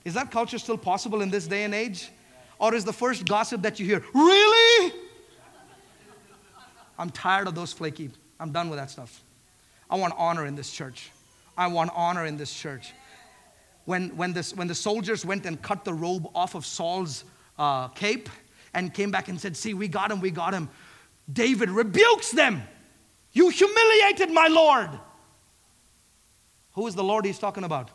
Is 0.04 0.12
that 0.12 0.30
culture 0.30 0.58
still 0.58 0.76
possible 0.76 1.22
in 1.22 1.30
this 1.30 1.46
day 1.46 1.64
and 1.64 1.74
age? 1.74 2.10
Or 2.58 2.74
is 2.74 2.84
the 2.84 2.92
first 2.92 3.24
gossip 3.24 3.62
that 3.62 3.80
you 3.80 3.86
hear, 3.86 4.04
really? 4.12 4.73
I'm 6.98 7.10
tired 7.10 7.48
of 7.48 7.54
those 7.54 7.72
flaky. 7.72 8.10
I'm 8.38 8.52
done 8.52 8.70
with 8.70 8.78
that 8.78 8.90
stuff. 8.90 9.22
I 9.90 9.96
want 9.96 10.14
honor 10.16 10.46
in 10.46 10.54
this 10.54 10.70
church. 10.72 11.10
I 11.56 11.66
want 11.68 11.90
honor 11.94 12.26
in 12.26 12.36
this 12.36 12.52
church. 12.52 12.92
When, 13.84 14.16
when, 14.16 14.32
this, 14.32 14.54
when 14.54 14.66
the 14.66 14.74
soldiers 14.74 15.24
went 15.24 15.46
and 15.46 15.60
cut 15.60 15.84
the 15.84 15.94
robe 15.94 16.26
off 16.34 16.54
of 16.54 16.64
Saul's 16.64 17.24
uh, 17.58 17.88
cape 17.88 18.28
and 18.72 18.92
came 18.92 19.10
back 19.10 19.28
and 19.28 19.40
said, 19.40 19.56
See, 19.56 19.74
we 19.74 19.88
got 19.88 20.10
him, 20.10 20.20
we 20.20 20.30
got 20.30 20.54
him, 20.54 20.68
David 21.32 21.70
rebukes 21.70 22.30
them. 22.30 22.62
You 23.32 23.48
humiliated 23.48 24.30
my 24.30 24.48
Lord. 24.48 24.90
Who 26.74 26.86
is 26.86 26.94
the 26.94 27.04
Lord 27.04 27.24
he's 27.24 27.38
talking 27.38 27.64
about? 27.64 27.90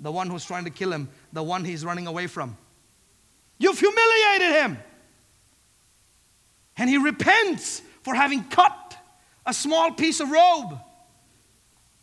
The 0.00 0.10
one 0.10 0.28
who's 0.28 0.44
trying 0.44 0.64
to 0.64 0.70
kill 0.70 0.92
him, 0.92 1.08
the 1.32 1.42
one 1.42 1.64
he's 1.64 1.84
running 1.84 2.06
away 2.06 2.26
from. 2.26 2.56
You've 3.58 3.78
humiliated 3.78 4.62
him. 4.62 4.78
And 6.76 6.88
he 6.90 6.98
repents 6.98 7.82
for 8.02 8.14
having 8.14 8.44
cut 8.44 8.96
a 9.46 9.54
small 9.54 9.92
piece 9.92 10.20
of 10.20 10.30
robe. 10.30 10.78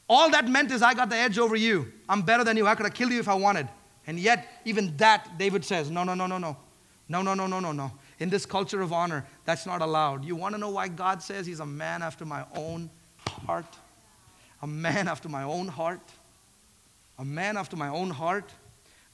All 0.08 0.32
that 0.32 0.48
meant 0.48 0.72
is, 0.72 0.82
I 0.82 0.94
got 0.94 1.10
the 1.10 1.16
edge 1.16 1.38
over 1.38 1.56
you. 1.56 1.92
I'm 2.08 2.24
better 2.24 2.44
than 2.44 2.58
you. 2.58 2.66
I 2.66 2.76
could 2.76 2.86
have 2.86 2.96
killed 2.96 3.12
you 3.12 3.20
if 3.20 3.28
I 3.28 3.36
wanted. 3.36 3.68
And 4.08 4.20
yet, 4.20 4.48
even 4.66 4.98
that, 4.98 5.38
David 5.38 5.64
says, 5.64 5.92
no, 5.92 6.04
no, 6.04 6.16
no, 6.16 6.26
no, 6.26 6.40
no. 6.40 6.58
No, 7.08 7.22
no, 7.22 7.34
no, 7.34 7.48
no, 7.48 7.60
no, 7.60 7.72
no. 7.72 7.92
In 8.20 8.30
this 8.30 8.46
culture 8.46 8.82
of 8.82 8.94
honor, 8.94 9.26
that's 9.46 9.66
not 9.66 9.82
allowed. 9.82 10.26
You 10.26 10.36
want 10.36 10.56
to 10.56 10.60
know 10.60 10.70
why 10.70 10.88
God 10.88 11.22
says 11.22 11.46
he's 11.46 11.60
a 11.60 11.66
man 11.66 12.02
after 12.02 12.26
my 12.26 12.46
own 12.56 12.90
heart? 13.46 13.78
A 14.62 14.68
man 14.68 15.08
after 15.08 15.30
my 15.30 15.44
own 15.44 15.68
heart? 15.68 16.02
A 17.18 17.26
man 17.26 17.58
after 17.58 17.76
my 17.76 17.90
own 17.90 18.10
heart? 18.10 18.52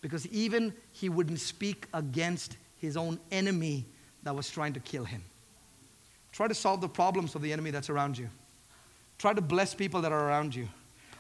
Because 0.01 0.27
even 0.27 0.73
he 0.91 1.09
wouldn't 1.09 1.39
speak 1.39 1.87
against 1.93 2.57
his 2.77 2.97
own 2.97 3.19
enemy 3.31 3.85
that 4.23 4.35
was 4.35 4.49
trying 4.49 4.73
to 4.73 4.79
kill 4.79 5.05
him. 5.05 5.23
Try 6.35 6.49
to 6.49 6.53
solve 6.53 6.81
the 6.81 6.89
problems 6.89 7.33
of 7.33 7.41
the 7.41 7.53
enemy 7.53 7.71
that's 7.71 7.89
around 7.89 8.17
you. 8.17 8.27
Try 9.17 9.31
to 9.31 9.39
bless 9.39 9.73
people 9.73 10.01
that 10.01 10.11
are 10.11 10.27
around 10.27 10.53
you. 10.53 10.67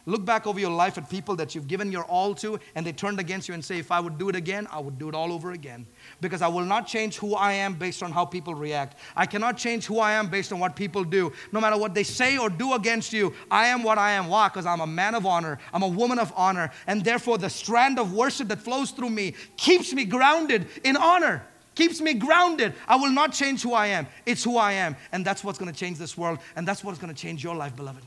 Look 0.05 0.25
back 0.25 0.45
over 0.45 0.59
your 0.59 0.71
life 0.71 0.97
at 0.97 1.09
people 1.09 1.37
that 1.37 1.55
you've 1.55 1.69
given 1.69 1.89
your 1.89 2.03
all 2.03 2.35
to 2.35 2.59
and 2.75 2.85
they 2.85 2.91
turned 2.91 3.17
against 3.17 3.47
you 3.47 3.53
and 3.53 3.63
say, 3.63 3.79
If 3.79 3.93
I 3.93 4.01
would 4.01 4.17
do 4.17 4.27
it 4.27 4.35
again, 4.35 4.67
I 4.69 4.79
would 4.79 4.99
do 4.99 5.07
it 5.07 5.15
all 5.15 5.31
over 5.31 5.53
again. 5.53 5.87
Because 6.19 6.41
I 6.41 6.49
will 6.49 6.65
not 6.65 6.85
change 6.85 7.15
who 7.15 7.33
I 7.33 7.53
am 7.53 7.75
based 7.75 8.03
on 8.03 8.11
how 8.11 8.25
people 8.25 8.53
react. 8.53 8.99
I 9.15 9.25
cannot 9.25 9.55
change 9.55 9.85
who 9.85 9.99
I 9.99 10.11
am 10.11 10.27
based 10.27 10.51
on 10.51 10.59
what 10.59 10.75
people 10.75 11.05
do. 11.05 11.31
No 11.53 11.61
matter 11.61 11.77
what 11.77 11.93
they 11.93 12.03
say 12.03 12.37
or 12.37 12.49
do 12.49 12.73
against 12.73 13.13
you, 13.13 13.33
I 13.49 13.67
am 13.67 13.83
what 13.83 13.97
I 13.97 14.11
am. 14.11 14.27
Why? 14.27 14.49
Because 14.49 14.65
I'm 14.65 14.81
a 14.81 14.87
man 14.87 15.15
of 15.15 15.25
honor, 15.25 15.59
I'm 15.73 15.81
a 15.81 15.87
woman 15.87 16.19
of 16.19 16.33
honor. 16.35 16.71
And 16.87 17.05
therefore, 17.05 17.37
the 17.37 17.49
strand 17.49 17.99
of 17.99 18.11
worship 18.11 18.49
that 18.49 18.59
flows 18.59 18.91
through 18.91 19.11
me 19.11 19.33
keeps 19.55 19.93
me 19.93 20.03
grounded 20.03 20.67
in 20.83 20.97
honor 20.97 21.41
keeps 21.75 22.01
me 22.01 22.13
grounded. 22.13 22.73
I 22.87 22.95
will 22.95 23.11
not 23.11 23.33
change 23.33 23.61
who 23.61 23.73
I 23.73 23.87
am. 23.87 24.07
It's 24.25 24.43
who 24.43 24.57
I 24.57 24.73
am. 24.73 24.95
And 25.11 25.25
that's 25.25 25.43
what's 25.43 25.59
going 25.59 25.71
to 25.71 25.77
change 25.77 25.97
this 25.97 26.17
world. 26.17 26.39
And 26.55 26.67
that's 26.67 26.83
what's 26.83 26.97
going 26.97 27.13
to 27.13 27.19
change 27.19 27.43
your 27.43 27.55
life, 27.55 27.75
beloved. 27.75 28.03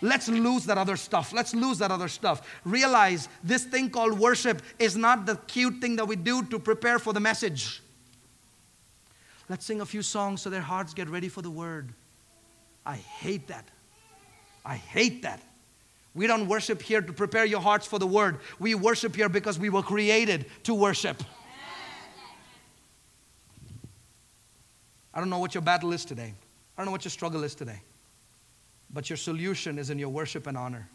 Let's 0.00 0.28
lose 0.28 0.64
that 0.66 0.78
other 0.78 0.96
stuff. 0.96 1.32
Let's 1.32 1.54
lose 1.54 1.78
that 1.78 1.90
other 1.90 2.08
stuff. 2.08 2.60
Realize 2.64 3.28
this 3.42 3.64
thing 3.64 3.90
called 3.90 4.18
worship 4.18 4.62
is 4.78 4.96
not 4.96 5.26
the 5.26 5.36
cute 5.48 5.80
thing 5.80 5.96
that 5.96 6.06
we 6.06 6.14
do 6.14 6.44
to 6.44 6.58
prepare 6.58 6.98
for 7.00 7.12
the 7.12 7.20
message. 7.20 7.82
Let's 9.48 9.64
sing 9.64 9.80
a 9.80 9.86
few 9.86 10.02
songs 10.02 10.42
so 10.42 10.50
their 10.50 10.60
hearts 10.60 10.94
get 10.94 11.08
ready 11.08 11.28
for 11.28 11.42
the 11.42 11.50
word. 11.50 11.92
I 12.86 12.96
hate 12.96 13.48
that. 13.48 13.64
I 14.64 14.76
hate 14.76 15.22
that. 15.22 15.42
We 16.14 16.26
don't 16.26 16.46
worship 16.46 16.82
here 16.82 17.00
to 17.00 17.12
prepare 17.12 17.44
your 17.44 17.60
hearts 17.60 17.86
for 17.86 17.98
the 17.98 18.06
word. 18.06 18.38
We 18.58 18.74
worship 18.74 19.16
here 19.16 19.28
because 19.28 19.58
we 19.58 19.68
were 19.68 19.82
created 19.82 20.46
to 20.64 20.74
worship. 20.74 21.22
I 25.18 25.20
don't 25.20 25.30
know 25.30 25.40
what 25.40 25.52
your 25.52 25.62
battle 25.62 25.92
is 25.92 26.04
today. 26.04 26.32
I 26.32 26.80
don't 26.80 26.86
know 26.86 26.92
what 26.92 27.04
your 27.04 27.10
struggle 27.10 27.42
is 27.42 27.56
today. 27.56 27.80
But 28.88 29.10
your 29.10 29.16
solution 29.16 29.76
is 29.76 29.90
in 29.90 29.98
your 29.98 30.10
worship 30.10 30.46
and 30.46 30.56
honor. 30.56 30.88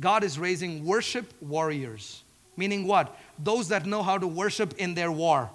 God 0.00 0.24
is 0.24 0.38
raising 0.38 0.82
worship 0.82 1.30
warriors, 1.42 2.22
meaning 2.56 2.86
what? 2.86 3.14
Those 3.38 3.68
that 3.68 3.84
know 3.84 4.02
how 4.02 4.16
to 4.16 4.26
worship 4.26 4.72
in 4.78 4.94
their 4.94 5.12
war 5.12 5.50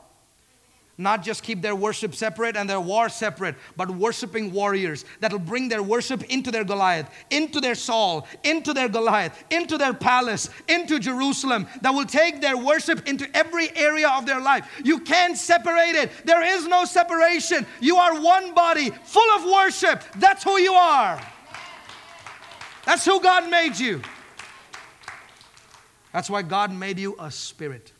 not 1.00 1.24
just 1.24 1.44
keep 1.44 1.62
their 1.62 1.76
worship 1.76 2.14
separate 2.14 2.58
and 2.58 2.70
their 2.70 2.82
war 2.82 3.08
separate, 3.08 3.56
but 3.78 3.90
worshiping 3.90 4.52
warriors 4.52 5.06
that'll 5.22 5.40
bring 5.40 5.70
their 5.70 5.82
worship 5.82 6.24
into 6.26 6.52
their 6.52 6.66
Goliath, 6.66 7.10
into 7.32 7.62
their 7.62 7.74
Saul, 7.74 8.28
into 8.44 8.74
their 8.74 8.90
Goliath, 8.90 9.44
into 9.50 9.78
their 9.78 9.94
palace, 9.94 10.50
into 10.68 11.00
Jerusalem, 11.00 11.68
that 11.82 11.94
will 11.94 12.06
take 12.06 12.42
their 12.42 12.58
worship 12.58 13.08
into 13.08 13.26
every 13.36 13.76
area 13.78 14.10
of 14.10 14.26
their 14.26 14.42
life. 14.42 14.82
You 14.84 15.00
can't 15.00 15.38
separate 15.38 15.96
it. 15.96 16.12
There 16.26 16.44
is 16.44 16.68
no 16.68 16.84
separation. 16.84 17.66
You 17.80 17.96
are 17.96 18.22
one 18.22 18.54
body 18.54 18.90
full 18.90 19.32
of 19.38 19.46
worship. 19.46 20.04
That's 20.18 20.44
who 20.44 20.60
you 20.60 20.74
are. 20.74 21.22
That's 22.86 23.06
who 23.06 23.22
God 23.22 23.50
made 23.50 23.80
you. 23.80 24.02
That's 26.12 26.30
why 26.30 26.42
God 26.42 26.74
made 26.74 27.00
you 27.00 27.16
a 27.20 27.32
spirit 27.32 27.94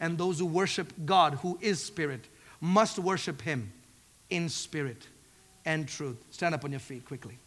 and 0.00 0.16
those 0.16 0.38
who 0.38 0.46
worship 0.46 0.92
God, 1.04 1.34
who 1.34 1.58
is 1.60 1.82
spirit, 1.82 2.26
must 2.60 2.98
worship 2.98 3.42
Him 3.42 3.72
in 4.30 4.48
spirit 4.48 5.06
and 5.64 5.88
truth. 5.88 6.16
Stand 6.30 6.54
up 6.54 6.64
on 6.64 6.70
your 6.70 6.80
feet 6.80 7.04
quickly. 7.04 7.38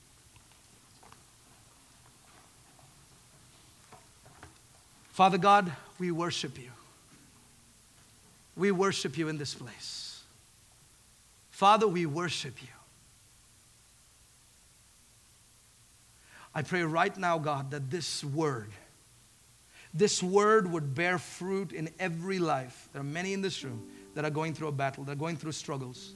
Father 5.11 5.37
God, 5.37 5.71
we 5.99 6.11
worship 6.11 6.57
you. 6.57 6.71
We 8.55 8.71
worship 8.71 9.17
you 9.17 9.27
in 9.27 9.37
this 9.37 9.53
place. 9.53 10.23
Father, 11.51 11.87
we 11.87 12.05
worship 12.05 12.61
you. 12.61 12.67
I 16.53 16.63
pray 16.63 16.83
right 16.83 17.15
now, 17.17 17.37
God, 17.37 17.71
that 17.71 17.89
this 17.89 18.23
word 18.23 18.71
this 19.93 20.23
word 20.23 20.71
would 20.71 20.95
bear 20.95 21.17
fruit 21.17 21.73
in 21.73 21.89
every 21.99 22.39
life. 22.39 22.89
There 22.93 23.01
are 23.01 23.05
many 23.05 23.33
in 23.33 23.41
this 23.41 23.63
room 23.63 23.89
that 24.15 24.23
are 24.23 24.29
going 24.29 24.53
through 24.53 24.69
a 24.69 24.71
battle, 24.71 25.03
that 25.03 25.11
are 25.13 25.15
going 25.15 25.37
through 25.37 25.51
struggles, 25.51 26.15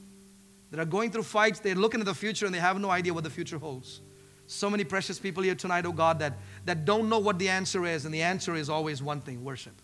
that 0.70 0.80
are 0.80 0.86
going 0.86 1.10
through 1.10 1.24
fights. 1.24 1.60
They're 1.60 1.74
looking 1.74 2.00
at 2.00 2.06
the 2.06 2.14
future 2.14 2.46
and 2.46 2.54
they 2.54 2.58
have 2.58 2.80
no 2.80 2.90
idea 2.90 3.12
what 3.12 3.24
the 3.24 3.30
future 3.30 3.58
holds. 3.58 4.00
So 4.46 4.70
many 4.70 4.84
precious 4.84 5.18
people 5.18 5.42
here 5.42 5.54
tonight, 5.54 5.84
oh 5.86 5.92
God, 5.92 6.20
that, 6.20 6.34
that 6.64 6.84
don't 6.84 7.08
know 7.08 7.18
what 7.18 7.38
the 7.38 7.48
answer 7.48 7.84
is. 7.84 8.04
And 8.04 8.14
the 8.14 8.22
answer 8.22 8.54
is 8.54 8.70
always 8.70 9.02
one 9.02 9.20
thing 9.20 9.44
worship. 9.44 9.74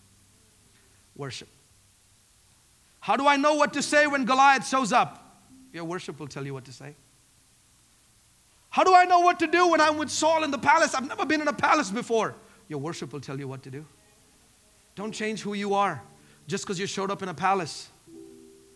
Worship. 1.17 1.49
How 3.01 3.17
do 3.17 3.27
I 3.27 3.37
know 3.37 3.55
what 3.55 3.75
to 3.75 3.83
say 3.83 4.07
when 4.07 4.25
Goliath 4.25 4.67
shows 4.67 4.93
up? 4.93 5.43
Your 5.73 5.85
worship 5.85 6.21
will 6.21 6.29
tell 6.29 6.47
you 6.47 6.55
what 6.55 6.65
to 6.67 6.73
say. 6.73 6.95
How 8.71 8.85
do 8.85 8.95
I 8.95 9.05
know 9.05 9.21
what 9.21 9.41
to 9.41 9.47
do 9.47 9.69
when 9.69 9.81
I'm 9.81 9.99
with 9.99 10.09
Saul 10.09 10.45
in 10.45 10.51
the 10.51 10.59
palace? 10.59 10.95
I've 10.95 11.07
never 11.07 11.27
been 11.27 11.41
in 11.43 11.49
a 11.49 11.53
palace 11.53 11.91
before. 11.91 12.35
Your 12.69 12.79
worship 12.79 13.13
will 13.13 13.21
tell 13.21 13.39
you 13.39 13.49
what 13.49 13.63
to 13.65 13.71
do. 13.71 13.85
Don't 14.95 15.13
change 15.13 15.43
who 15.43 15.55
you 15.55 15.75
are 15.75 16.03
just 16.47 16.65
because 16.65 16.79
you 16.79 16.87
showed 16.87 17.11
up 17.11 17.23
in 17.23 17.29
a 17.29 17.35
palace. 17.35 17.89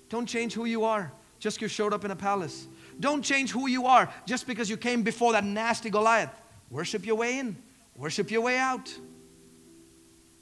Don't 0.08 0.26
change 0.26 0.54
who 0.54 0.64
you 0.64 0.84
are 0.84 1.12
just 1.38 1.56
because 1.56 1.62
you 1.62 1.68
showed 1.68 1.92
up 1.92 2.04
in 2.04 2.10
a 2.10 2.16
palace. 2.16 2.66
Don't 2.98 3.22
change 3.22 3.50
who 3.50 3.68
you 3.68 3.86
are 3.86 4.12
just 4.24 4.46
because 4.46 4.70
you 4.70 4.76
came 4.76 5.02
before 5.02 5.32
that 5.32 5.44
nasty 5.44 5.90
Goliath. 5.90 6.30
Worship 6.70 7.04
your 7.06 7.16
way 7.16 7.38
in, 7.38 7.56
worship 7.96 8.30
your 8.30 8.40
way 8.40 8.58
out. 8.58 8.92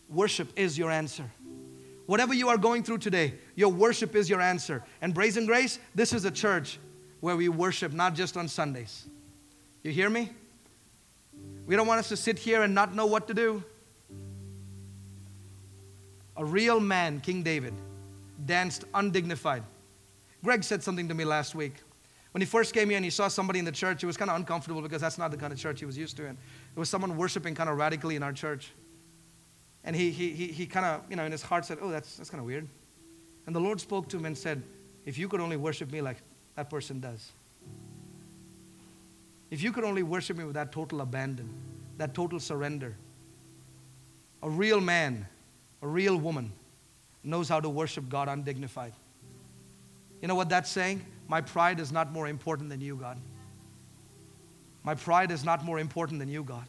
Worship 0.08 0.48
is 0.56 0.78
your 0.78 0.90
answer. 0.90 1.24
Whatever 2.06 2.34
you 2.34 2.48
are 2.48 2.58
going 2.58 2.82
through 2.82 2.98
today, 2.98 3.34
your 3.54 3.70
worship 3.70 4.14
is 4.14 4.28
your 4.28 4.40
answer. 4.40 4.84
And 5.00 5.14
Brazen 5.14 5.46
Grace, 5.46 5.78
this 5.94 6.12
is 6.12 6.24
a 6.24 6.30
church 6.30 6.78
where 7.20 7.36
we 7.36 7.48
worship 7.48 7.92
not 7.92 8.14
just 8.14 8.36
on 8.36 8.46
Sundays. 8.46 9.06
You 9.82 9.90
hear 9.90 10.10
me? 10.10 10.30
We 11.66 11.76
don't 11.76 11.86
want 11.86 12.00
us 12.00 12.08
to 12.08 12.16
sit 12.16 12.38
here 12.38 12.62
and 12.62 12.74
not 12.74 12.94
know 12.94 13.06
what 13.06 13.26
to 13.28 13.34
do. 13.34 13.62
A 16.36 16.44
real 16.44 16.80
man, 16.80 17.20
King 17.20 17.42
David, 17.42 17.74
danced 18.44 18.84
undignified. 18.92 19.62
Greg 20.42 20.62
said 20.62 20.82
something 20.82 21.08
to 21.08 21.14
me 21.14 21.24
last 21.24 21.54
week. 21.54 21.74
When 22.32 22.42
he 22.42 22.46
first 22.46 22.74
came 22.74 22.88
here 22.88 22.96
and 22.96 23.04
he 23.04 23.10
saw 23.10 23.28
somebody 23.28 23.60
in 23.60 23.64
the 23.64 23.72
church, 23.72 24.00
he 24.00 24.06
was 24.06 24.16
kind 24.16 24.30
of 24.30 24.36
uncomfortable 24.36 24.82
because 24.82 25.00
that's 25.00 25.18
not 25.18 25.30
the 25.30 25.36
kind 25.36 25.52
of 25.52 25.58
church 25.58 25.78
he 25.78 25.86
was 25.86 25.96
used 25.96 26.16
to. 26.16 26.26
And 26.26 26.36
there 26.36 26.80
was 26.80 26.88
someone 26.88 27.16
worshiping 27.16 27.54
kind 27.54 27.70
of 27.70 27.76
radically 27.76 28.16
in 28.16 28.22
our 28.24 28.32
church. 28.32 28.72
And 29.84 29.94
he, 29.94 30.10
he, 30.10 30.30
he, 30.30 30.48
he 30.48 30.66
kind 30.66 30.84
of, 30.84 31.02
you 31.08 31.16
know, 31.16 31.24
in 31.24 31.30
his 31.32 31.42
heart 31.42 31.64
said, 31.64 31.78
Oh, 31.80 31.90
that's, 31.90 32.16
that's 32.16 32.30
kind 32.30 32.40
of 32.40 32.46
weird. 32.46 32.66
And 33.46 33.54
the 33.54 33.60
Lord 33.60 33.80
spoke 33.80 34.08
to 34.08 34.16
him 34.16 34.24
and 34.24 34.36
said, 34.36 34.62
If 35.06 35.16
you 35.16 35.28
could 35.28 35.40
only 35.40 35.56
worship 35.56 35.92
me 35.92 36.00
like 36.00 36.16
that 36.56 36.68
person 36.68 36.98
does, 36.98 37.30
if 39.50 39.62
you 39.62 39.72
could 39.72 39.84
only 39.84 40.02
worship 40.02 40.36
me 40.36 40.44
with 40.44 40.54
that 40.54 40.72
total 40.72 41.00
abandon, 41.00 41.48
that 41.98 42.14
total 42.14 42.40
surrender, 42.40 42.96
a 44.42 44.50
real 44.50 44.80
man, 44.80 45.26
a 45.82 45.86
real 45.86 46.16
woman 46.16 46.52
knows 47.22 47.48
how 47.48 47.60
to 47.60 47.68
worship 47.68 48.08
God 48.08 48.28
undignified. 48.28 48.92
You 50.20 50.28
know 50.28 50.34
what 50.34 50.48
that's 50.48 50.70
saying? 50.70 51.04
My 51.28 51.40
pride 51.40 51.80
is 51.80 51.92
not 51.92 52.12
more 52.12 52.28
important 52.28 52.68
than 52.68 52.80
you, 52.80 52.96
God. 52.96 53.18
My 54.82 54.94
pride 54.94 55.30
is 55.30 55.44
not 55.44 55.64
more 55.64 55.78
important 55.78 56.20
than 56.20 56.28
you, 56.28 56.44
God. 56.44 56.66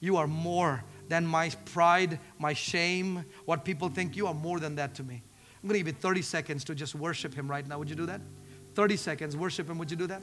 You 0.00 0.16
are 0.16 0.26
more 0.26 0.84
than 1.08 1.26
my 1.26 1.50
pride, 1.66 2.18
my 2.38 2.52
shame, 2.52 3.24
what 3.44 3.64
people 3.64 3.88
think. 3.88 4.16
You 4.16 4.26
are 4.26 4.34
more 4.34 4.60
than 4.60 4.76
that 4.76 4.94
to 4.96 5.02
me. 5.02 5.22
I'm 5.62 5.68
going 5.68 5.78
to 5.78 5.84
give 5.84 5.94
you 5.94 6.00
30 6.00 6.22
seconds 6.22 6.64
to 6.64 6.74
just 6.74 6.94
worship 6.94 7.34
Him 7.34 7.50
right 7.50 7.66
now. 7.66 7.78
Would 7.78 7.90
you 7.90 7.96
do 7.96 8.06
that? 8.06 8.20
30 8.74 8.96
seconds, 8.96 9.36
worship 9.36 9.68
Him. 9.68 9.78
Would 9.78 9.90
you 9.90 9.96
do 9.96 10.06
that? 10.06 10.22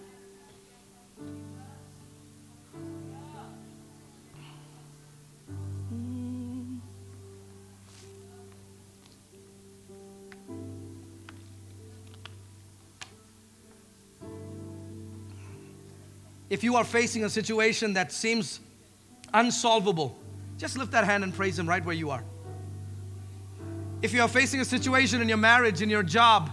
If 16.50 16.64
you 16.64 16.76
are 16.76 16.84
facing 16.84 17.24
a 17.26 17.30
situation 17.30 17.94
that 17.94 18.12
seems 18.12 18.60
unsolvable, 19.34 20.18
just 20.58 20.78
lift 20.78 20.92
that 20.92 21.04
hand 21.04 21.24
and 21.24 21.34
praise 21.34 21.60
Him 21.60 21.68
right 21.68 21.84
where 21.84 21.96
you 21.96 22.10
are. 22.10 22.24
If 24.02 24.14
you 24.14 24.22
are 24.22 24.28
facing 24.28 24.62
a 24.62 24.66
situation 24.66 25.22
in 25.22 25.28
your 25.28 25.38
marriage, 25.38 25.82
in 25.82 25.90
your 25.90 26.04
job, 26.04 26.52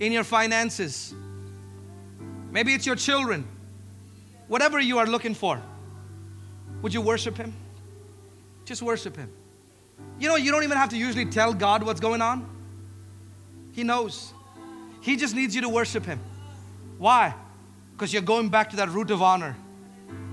in 0.00 0.10
your 0.10 0.24
finances, 0.24 1.14
maybe 2.50 2.72
it's 2.74 2.86
your 2.86 2.96
children, 2.96 3.46
whatever 4.48 4.80
you 4.80 4.98
are 4.98 5.06
looking 5.06 5.34
for, 5.34 5.62
would 6.82 6.94
you 6.94 7.00
worship 7.00 7.36
Him? 7.36 7.54
Just 8.64 8.82
worship 8.82 9.16
Him. 9.16 9.30
You 10.18 10.28
know, 10.28 10.36
you 10.36 10.50
don't 10.50 10.64
even 10.64 10.76
have 10.76 10.88
to 10.90 10.96
usually 10.96 11.26
tell 11.26 11.52
God 11.52 11.82
what's 11.82 12.00
going 12.00 12.22
on, 12.22 12.48
He 13.72 13.84
knows. 13.84 14.32
He 15.00 15.16
just 15.16 15.34
needs 15.34 15.54
you 15.54 15.60
to 15.62 15.68
worship 15.68 16.04
Him. 16.04 16.20
Why? 16.98 17.34
Because 17.98 18.12
you're 18.12 18.22
going 18.22 18.48
back 18.48 18.70
to 18.70 18.76
that 18.76 18.90
root 18.90 19.10
of 19.10 19.22
honor. 19.22 19.56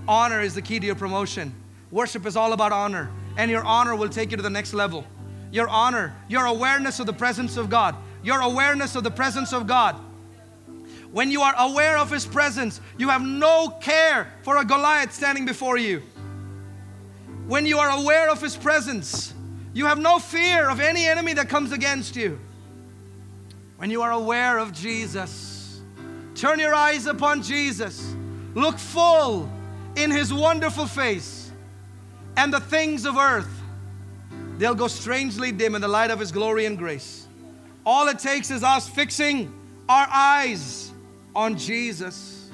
Honor 0.07 0.39
is 0.39 0.53
the 0.53 0.61
key 0.61 0.79
to 0.79 0.85
your 0.85 0.93
promotion. 0.93 1.51
Worship 1.89 2.27
is 2.27 2.37
all 2.37 2.53
about 2.53 2.71
honor, 2.71 3.09
and 3.37 3.49
your 3.49 3.63
honor 3.63 3.95
will 3.95 4.07
take 4.07 4.29
you 4.29 4.37
to 4.37 4.43
the 4.43 4.51
next 4.51 4.75
level. 4.75 5.03
Your 5.51 5.67
honor, 5.67 6.15
your 6.27 6.45
awareness 6.45 6.99
of 6.99 7.07
the 7.07 7.13
presence 7.13 7.57
of 7.57 7.71
God, 7.71 7.95
your 8.21 8.39
awareness 8.41 8.95
of 8.95 9.03
the 9.03 9.09
presence 9.09 9.51
of 9.51 9.65
God. 9.65 9.99
When 11.11 11.31
you 11.31 11.41
are 11.41 11.55
aware 11.57 11.97
of 11.97 12.11
His 12.11 12.23
presence, 12.23 12.79
you 12.99 13.09
have 13.09 13.23
no 13.23 13.69
care 13.81 14.31
for 14.43 14.57
a 14.57 14.63
Goliath 14.63 15.11
standing 15.11 15.47
before 15.47 15.79
you. 15.79 16.03
When 17.47 17.65
you 17.65 17.79
are 17.79 17.89
aware 17.99 18.29
of 18.29 18.39
His 18.43 18.55
presence, 18.55 19.33
you 19.73 19.87
have 19.87 19.97
no 19.97 20.19
fear 20.19 20.69
of 20.69 20.79
any 20.79 21.07
enemy 21.07 21.33
that 21.33 21.49
comes 21.49 21.71
against 21.71 22.15
you. 22.15 22.39
When 23.77 23.89
you 23.89 24.03
are 24.03 24.11
aware 24.11 24.59
of 24.59 24.71
Jesus, 24.71 25.54
Turn 26.35 26.59
your 26.59 26.75
eyes 26.75 27.05
upon 27.07 27.41
Jesus. 27.41 28.13
Look 28.53 28.77
full 28.77 29.49
in 29.95 30.11
his 30.11 30.33
wonderful 30.33 30.85
face, 30.85 31.51
and 32.35 32.53
the 32.53 32.59
things 32.59 33.05
of 33.05 33.17
earth, 33.17 33.49
they'll 34.57 34.75
go 34.75 34.87
strangely 34.87 35.51
dim 35.51 35.75
in 35.75 35.81
the 35.81 35.87
light 35.87 36.11
of 36.11 36.19
his 36.19 36.31
glory 36.31 36.65
and 36.65 36.77
grace. 36.77 37.27
All 37.85 38.07
it 38.09 38.19
takes 38.19 38.51
is 38.51 38.63
us 38.63 38.89
fixing 38.89 39.53
our 39.87 40.07
eyes 40.11 40.91
on 41.35 41.57
Jesus. 41.57 42.49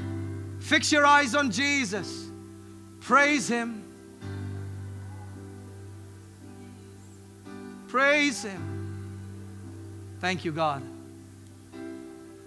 Fix 0.59 0.91
your 0.91 1.05
eyes 1.05 1.33
on 1.35 1.49
Jesus. 1.51 2.29
Praise 2.99 3.47
him. 3.47 3.83
Praise 7.87 8.43
him. 8.43 8.67
Thank 10.19 10.45
you, 10.45 10.51
God. 10.51 10.83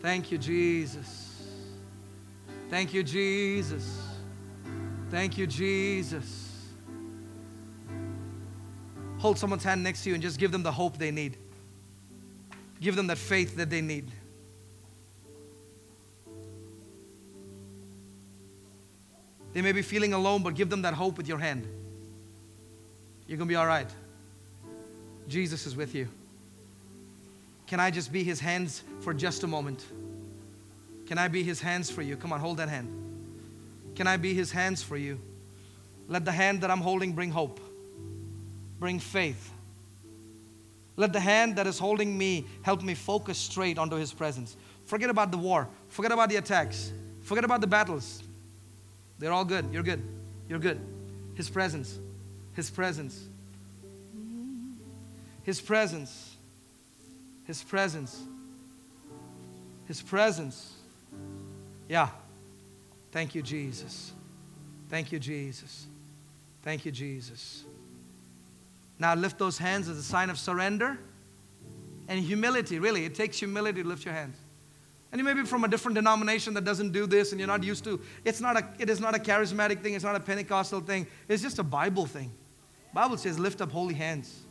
Thank 0.00 0.30
you, 0.30 0.38
Jesus. 0.38 1.23
Thank 2.74 2.92
you, 2.92 3.04
Jesus. 3.04 4.02
Thank 5.08 5.38
you, 5.38 5.46
Jesus. 5.46 6.72
Hold 9.18 9.38
someone's 9.38 9.62
hand 9.62 9.84
next 9.84 10.02
to 10.02 10.08
you 10.08 10.14
and 10.16 10.20
just 10.20 10.40
give 10.40 10.50
them 10.50 10.64
the 10.64 10.72
hope 10.72 10.98
they 10.98 11.12
need. 11.12 11.36
Give 12.80 12.96
them 12.96 13.06
that 13.06 13.18
faith 13.18 13.54
that 13.58 13.70
they 13.70 13.80
need. 13.80 14.10
They 19.52 19.62
may 19.62 19.70
be 19.70 19.82
feeling 19.82 20.12
alone, 20.12 20.42
but 20.42 20.56
give 20.56 20.68
them 20.68 20.82
that 20.82 20.94
hope 20.94 21.16
with 21.16 21.28
your 21.28 21.38
hand. 21.38 21.68
You're 23.28 23.38
going 23.38 23.46
to 23.46 23.52
be 23.52 23.54
all 23.54 23.68
right. 23.68 23.88
Jesus 25.28 25.64
is 25.64 25.76
with 25.76 25.94
you. 25.94 26.08
Can 27.68 27.78
I 27.78 27.92
just 27.92 28.10
be 28.10 28.24
his 28.24 28.40
hands 28.40 28.82
for 28.98 29.14
just 29.14 29.44
a 29.44 29.46
moment? 29.46 29.86
Can 31.06 31.18
I 31.18 31.28
be 31.28 31.42
his 31.42 31.60
hands 31.60 31.90
for 31.90 32.02
you? 32.02 32.16
Come 32.16 32.32
on, 32.32 32.40
hold 32.40 32.56
that 32.58 32.68
hand. 32.68 32.88
Can 33.94 34.06
I 34.06 34.16
be 34.16 34.34
his 34.34 34.50
hands 34.50 34.82
for 34.82 34.96
you? 34.96 35.20
Let 36.08 36.24
the 36.24 36.32
hand 36.32 36.62
that 36.62 36.70
I'm 36.70 36.80
holding 36.80 37.12
bring 37.12 37.30
hope, 37.30 37.60
bring 38.78 38.98
faith. 38.98 39.50
Let 40.96 41.12
the 41.12 41.20
hand 41.20 41.56
that 41.56 41.66
is 41.66 41.78
holding 41.78 42.16
me 42.16 42.46
help 42.62 42.82
me 42.82 42.94
focus 42.94 43.38
straight 43.38 43.78
onto 43.78 43.96
his 43.96 44.12
presence. 44.12 44.56
Forget 44.84 45.10
about 45.10 45.30
the 45.30 45.38
war, 45.38 45.68
forget 45.88 46.12
about 46.12 46.28
the 46.28 46.36
attacks, 46.36 46.92
forget 47.22 47.44
about 47.44 47.60
the 47.60 47.66
battles. 47.66 48.22
They're 49.18 49.32
all 49.32 49.44
good. 49.44 49.66
You're 49.72 49.82
good. 49.82 50.02
You're 50.48 50.58
good. 50.58 50.80
His 51.34 51.48
presence, 51.48 51.98
his 52.52 52.70
presence, 52.70 53.26
his 55.42 55.60
presence, 55.60 56.36
his 57.44 57.62
presence, 57.62 58.22
his 59.86 60.02
presence. 60.02 60.74
Yeah. 61.88 62.08
Thank 63.12 63.34
you, 63.34 63.42
Jesus. 63.42 64.12
Thank 64.88 65.12
you, 65.12 65.18
Jesus. 65.18 65.86
Thank 66.62 66.84
you, 66.84 66.92
Jesus. 66.92 67.64
Now 68.98 69.14
lift 69.14 69.38
those 69.38 69.58
hands 69.58 69.88
as 69.88 69.98
a 69.98 70.02
sign 70.02 70.30
of 70.30 70.38
surrender 70.38 70.98
and 72.08 72.20
humility. 72.20 72.78
Really, 72.78 73.04
it 73.04 73.14
takes 73.14 73.38
humility 73.38 73.82
to 73.82 73.88
lift 73.88 74.04
your 74.04 74.14
hands. 74.14 74.36
And 75.12 75.18
you 75.20 75.24
may 75.24 75.34
be 75.34 75.44
from 75.44 75.62
a 75.62 75.68
different 75.68 75.94
denomination 75.94 76.54
that 76.54 76.64
doesn't 76.64 76.90
do 76.90 77.06
this 77.06 77.30
and 77.30 77.38
you're 77.38 77.46
not 77.46 77.62
used 77.62 77.84
to. 77.84 78.00
It's 78.24 78.40
not 78.40 78.56
a, 78.56 78.68
it 78.78 78.90
is 78.90 79.00
not 79.00 79.14
a 79.14 79.18
charismatic 79.18 79.80
thing, 79.80 79.94
it's 79.94 80.04
not 80.04 80.16
a 80.16 80.20
Pentecostal 80.20 80.80
thing. 80.80 81.06
It's 81.28 81.42
just 81.42 81.60
a 81.60 81.62
Bible 81.62 82.06
thing. 82.06 82.32
Bible 82.92 83.16
says 83.16 83.38
lift 83.38 83.60
up 83.60 83.70
holy 83.70 83.94
hands. 83.94 84.42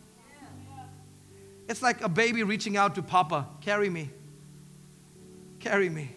It's 1.67 1.81
like 1.81 2.01
a 2.01 2.09
baby 2.09 2.43
reaching 2.43 2.77
out 2.77 2.95
to 2.95 3.01
Papa, 3.01 3.47
carry 3.61 3.89
me. 3.89 4.09
Carry 5.59 5.89
me. 5.89 6.11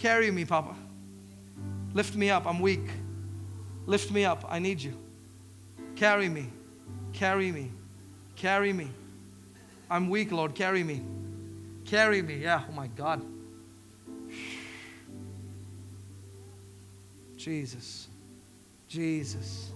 Carry 0.00 0.30
me, 0.30 0.46
Papa. 0.46 0.74
Lift 1.92 2.14
me 2.16 2.30
up. 2.30 2.46
I'm 2.46 2.58
weak. 2.58 2.88
Lift 3.84 4.10
me 4.10 4.24
up. 4.24 4.46
I 4.48 4.58
need 4.58 4.80
you. 4.80 4.94
Carry 5.94 6.26
me. 6.26 6.46
Carry 7.12 7.52
me. 7.52 7.70
Carry 8.34 8.72
me. 8.72 8.88
I'm 9.90 10.08
weak, 10.08 10.32
Lord. 10.32 10.54
Carry 10.54 10.82
me. 10.82 11.02
Carry 11.84 12.22
me. 12.22 12.38
Yeah. 12.38 12.62
Oh 12.66 12.72
my 12.72 12.86
God. 12.86 13.22
Jesus. 17.36 18.08
Jesus. 18.88 19.70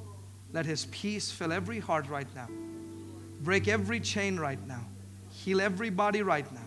Let 0.55 0.65
his 0.65 0.87
peace 0.87 1.31
fill 1.31 1.53
every 1.53 1.81
heart 1.81 2.09
right 2.09 2.35
now. 2.35 2.49
Break 3.43 3.69
every 3.69 4.01
chain 4.01 4.41
right 4.41 4.67
now. 4.67 4.87
Heal 5.29 5.61
every 5.61 5.91
body 5.91 6.23
right 6.23 6.51
now. 6.51 6.61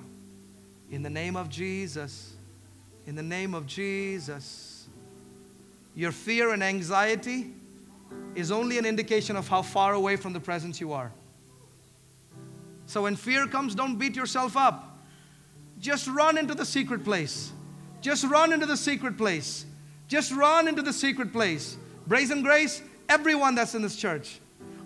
In 0.91 1.01
the 1.01 1.09
name 1.09 1.35
of 1.35 1.49
Jesus 1.49 2.36
in 3.07 3.15
the 3.15 3.23
name 3.23 3.55
of 3.55 3.65
Jesus. 3.65 4.87
Your 5.95 6.11
fear 6.11 6.51
and 6.51 6.63
anxiety 6.63 7.53
is 8.35 8.51
only 8.51 8.77
an 8.77 8.85
indication 8.85 9.35
of 9.35 9.47
how 9.47 9.63
far 9.63 9.93
away 9.93 10.15
from 10.15 10.33
the 10.33 10.39
presence 10.39 10.79
you 10.79 10.93
are. 10.93 11.11
So 12.85 13.03
when 13.03 13.15
fear 13.15 13.47
comes, 13.47 13.73
don't 13.73 13.97
beat 13.97 14.15
yourself 14.15 14.55
up. 14.55 14.99
Just 15.79 16.07
run 16.07 16.37
into 16.37 16.53
the 16.53 16.65
secret 16.65 17.03
place. 17.03 17.51
Just 18.01 18.23
run 18.25 18.53
into 18.53 18.65
the 18.65 18.77
secret 18.77 19.17
place. 19.17 19.65
Just 20.07 20.31
run 20.31 20.67
into 20.67 20.81
the 20.81 20.93
secret 20.93 21.33
place. 21.33 21.77
Brazen 22.05 22.43
Grace, 22.43 22.81
Everyone 23.09 23.55
that's 23.55 23.73
in 23.73 23.81
this 23.81 23.95
church. 23.95 24.39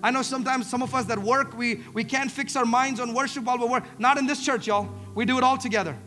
I 0.04 0.12
know 0.12 0.22
sometimes 0.22 0.70
some 0.70 0.84
of 0.84 0.94
us 0.94 1.06
that 1.06 1.18
work, 1.18 1.58
we, 1.58 1.82
we 1.94 2.04
can't 2.04 2.32
fix 2.32 2.56
our 2.56 2.66
minds 2.66 3.00
on 3.00 3.14
worship 3.14 3.44
while 3.44 3.58
we 3.58 3.66
work. 3.66 3.84
Not 4.00 4.18
in 4.18 4.28
this 4.28 4.46
church, 4.46 4.68
y'all. 4.68 4.90
We 5.16 5.26
do 5.26 5.38
it 5.38 5.44
all 5.44 5.58
together. 5.58 5.98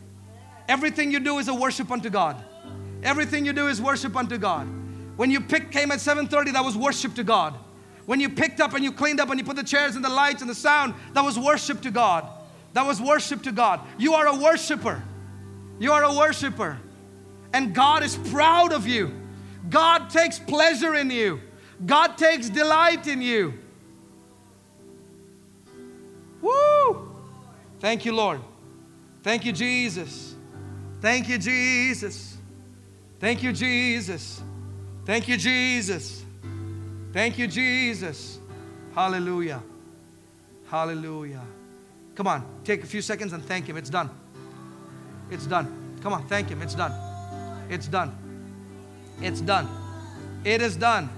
Everything 0.67 1.11
you 1.11 1.19
do 1.19 1.37
is 1.37 1.47
a 1.47 1.53
worship 1.53 1.91
unto 1.91 2.09
God. 2.09 2.43
Everything 3.03 3.45
you 3.45 3.53
do 3.53 3.67
is 3.67 3.81
worship 3.81 4.15
unto 4.15 4.37
God. 4.37 4.67
When 5.15 5.29
you 5.31 5.39
picked 5.39 5.71
came 5.71 5.91
at 5.91 5.99
7:30, 5.99 6.51
that 6.51 6.63
was 6.63 6.75
worship 6.75 7.13
to 7.15 7.23
God. 7.23 7.55
When 8.05 8.19
you 8.19 8.29
picked 8.29 8.59
up 8.59 8.73
and 8.73 8.83
you 8.83 8.91
cleaned 8.91 9.19
up 9.19 9.29
and 9.29 9.39
you 9.39 9.45
put 9.45 9.55
the 9.55 9.63
chairs 9.63 9.95
and 9.95 10.03
the 10.03 10.09
lights 10.09 10.41
and 10.41 10.49
the 10.49 10.55
sound, 10.55 10.93
that 11.13 11.23
was 11.23 11.39
worship 11.39 11.81
to 11.81 11.91
God. 11.91 12.27
That 12.73 12.85
was 12.85 13.01
worship 13.01 13.43
to 13.43 13.51
God. 13.51 13.79
You 13.97 14.13
are 14.13 14.27
a 14.27 14.35
worshiper. 14.35 15.01
You 15.79 15.91
are 15.91 16.03
a 16.03 16.13
worshiper. 16.13 16.79
And 17.53 17.73
God 17.73 18.03
is 18.03 18.15
proud 18.15 18.73
of 18.73 18.87
you. 18.87 19.13
God 19.69 20.09
takes 20.09 20.37
pleasure 20.37 20.93
in 20.93 21.09
you. 21.09 21.39
God 21.85 22.17
takes 22.17 22.49
delight 22.49 23.07
in 23.07 23.21
you. 23.21 23.53
Woo! 26.41 27.15
Thank 27.79 28.05
you, 28.05 28.13
Lord. 28.13 28.41
Thank 29.23 29.45
you, 29.45 29.51
Jesus. 29.51 30.34
Thank 31.01 31.29
you, 31.29 31.37
Jesus. 31.37 32.37
Thank 33.19 33.43
you, 33.43 33.53
Jesus. 33.53 34.41
Thank 35.05 35.27
you, 35.27 35.37
Jesus. 35.37 36.23
Thank 37.13 37.37
you, 37.37 37.47
Jesus. 37.47 38.39
Hallelujah. 38.93 39.61
Hallelujah. 40.67 41.41
Come 42.15 42.27
on, 42.27 42.45
take 42.63 42.83
a 42.83 42.87
few 42.87 43.01
seconds 43.01 43.33
and 43.33 43.43
thank 43.45 43.67
Him. 43.67 43.77
It's 43.77 43.89
done. 43.89 44.09
It's 45.29 45.45
done. 45.45 45.97
Come 46.01 46.13
on, 46.13 46.27
thank 46.27 46.49
Him. 46.49 46.61
It's 46.61 46.75
done. 46.75 46.93
It's 47.69 47.87
done. 47.87 48.15
It's 49.21 49.41
done. 49.41 49.67
It 50.43 50.61
is 50.61 50.75
done. 50.75 51.09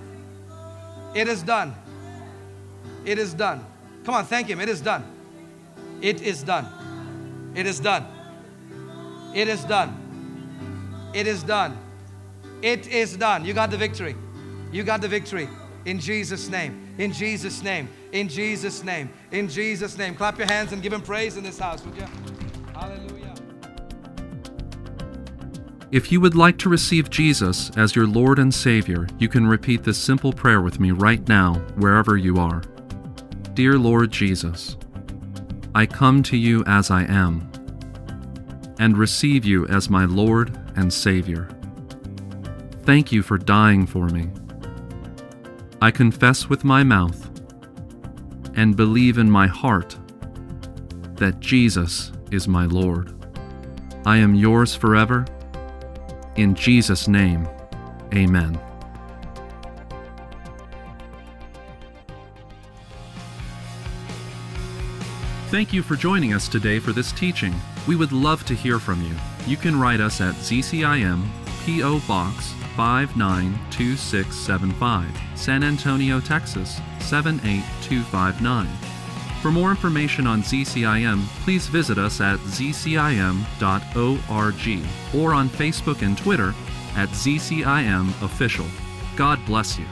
It 1.13 1.27
is 1.27 1.43
done. 1.43 1.75
It 3.05 3.19
is 3.19 3.33
done. 3.33 3.65
Come 4.03 4.15
on, 4.15 4.25
thank 4.25 4.47
Him. 4.47 4.59
It 4.59 4.69
is 4.69 4.81
done. 4.81 5.03
It 6.01 6.21
is 6.21 6.43
done. 6.43 7.53
It 7.55 7.65
is 7.65 7.79
done. 7.79 8.05
It 9.37 9.47
is 9.47 9.63
done. 9.65 11.11
It 11.13 11.27
is 11.27 11.43
done. 11.43 11.77
It 12.63 12.87
is 12.87 13.15
done. 13.15 13.45
You 13.45 13.53
got 13.53 13.69
the 13.69 13.77
victory. 13.77 14.15
You 14.71 14.83
got 14.83 14.99
the 14.99 15.07
victory. 15.07 15.47
In 15.85 15.99
Jesus' 15.99 16.49
name. 16.49 16.95
In 16.97 17.13
Jesus' 17.13 17.61
name. 17.61 17.87
In 18.13 18.29
Jesus' 18.29 18.83
name. 18.83 19.11
In 19.31 19.47
Jesus' 19.47 19.95
name. 19.95 20.15
Clap 20.15 20.39
your 20.39 20.47
hands 20.47 20.71
and 20.71 20.81
give 20.81 20.91
Him 20.91 21.03
praise 21.03 21.37
in 21.37 21.43
this 21.43 21.59
house, 21.59 21.85
would 21.85 21.95
you? 21.95 22.05
Hallelujah. 22.73 23.35
If 25.91 26.11
you 26.11 26.19
would 26.19 26.33
like 26.33 26.57
to 26.57 26.69
receive 26.69 27.11
Jesus 27.11 27.69
as 27.77 27.95
your 27.95 28.07
Lord 28.07 28.39
and 28.39 28.51
Savior, 28.51 29.05
you 29.19 29.29
can 29.29 29.45
repeat 29.45 29.83
this 29.83 29.99
simple 29.99 30.33
prayer 30.33 30.61
with 30.61 30.79
me 30.79 30.89
right 30.89 31.25
now, 31.27 31.53
wherever 31.75 32.17
you 32.17 32.37
are. 32.37 32.63
Dear 33.53 33.77
Lord 33.77 34.09
Jesus, 34.09 34.77
I 35.75 35.85
come 35.85 36.23
to 36.23 36.35
you 36.35 36.63
as 36.65 36.89
I 36.89 37.03
am 37.03 37.51
and 38.79 38.97
receive 38.97 39.45
you 39.45 39.65
as 39.67 39.89
my 39.89 40.05
Lord 40.05 40.57
and 40.75 40.91
Savior. 40.91 41.49
Thank 42.83 43.11
you 43.11 43.21
for 43.21 43.37
dying 43.37 43.85
for 43.85 44.07
me. 44.07 44.29
I 45.81 45.91
confess 45.91 46.49
with 46.49 46.63
my 46.63 46.83
mouth 46.83 47.29
and 48.55 48.75
believe 48.75 49.17
in 49.17 49.29
my 49.29 49.47
heart 49.47 49.97
that 51.15 51.39
Jesus 51.39 52.11
is 52.31 52.47
my 52.47 52.65
Lord. 52.65 53.13
I 54.05 54.17
am 54.17 54.35
yours 54.35 54.75
forever. 54.75 55.25
In 56.35 56.55
Jesus' 56.55 57.07
name, 57.07 57.47
amen. 58.13 58.59
Thank 65.49 65.73
you 65.73 65.81
for 65.81 65.95
joining 65.95 66.33
us 66.33 66.47
today 66.47 66.79
for 66.79 66.91
this 66.91 67.11
teaching. 67.11 67.53
We 67.87 67.95
would 67.95 68.11
love 68.11 68.45
to 68.45 68.53
hear 68.53 68.77
from 68.79 69.01
you. 69.01 69.15
You 69.45 69.57
can 69.57 69.79
write 69.79 70.01
us 70.01 70.21
at 70.21 70.35
ZCIM 70.35 71.25
P.O. 71.65 71.99
Box 72.07 72.53
592675, 72.75 75.19
San 75.35 75.63
Antonio, 75.63 76.19
Texas 76.19 76.79
78259. 76.99 78.67
For 79.41 79.51
more 79.51 79.69
information 79.69 80.25
on 80.27 80.43
ZCIM, 80.43 81.25
please 81.43 81.67
visit 81.67 81.97
us 81.97 82.21
at 82.21 82.39
zcim.org 82.39 83.45
or 85.15 85.33
on 85.33 85.49
Facebook 85.49 86.01
and 86.01 86.17
Twitter 86.17 86.53
at 86.95 87.09
ZCIM 87.09 88.09
Official. 88.21 88.65
God 89.15 89.39
bless 89.45 89.79
you. 89.79 89.85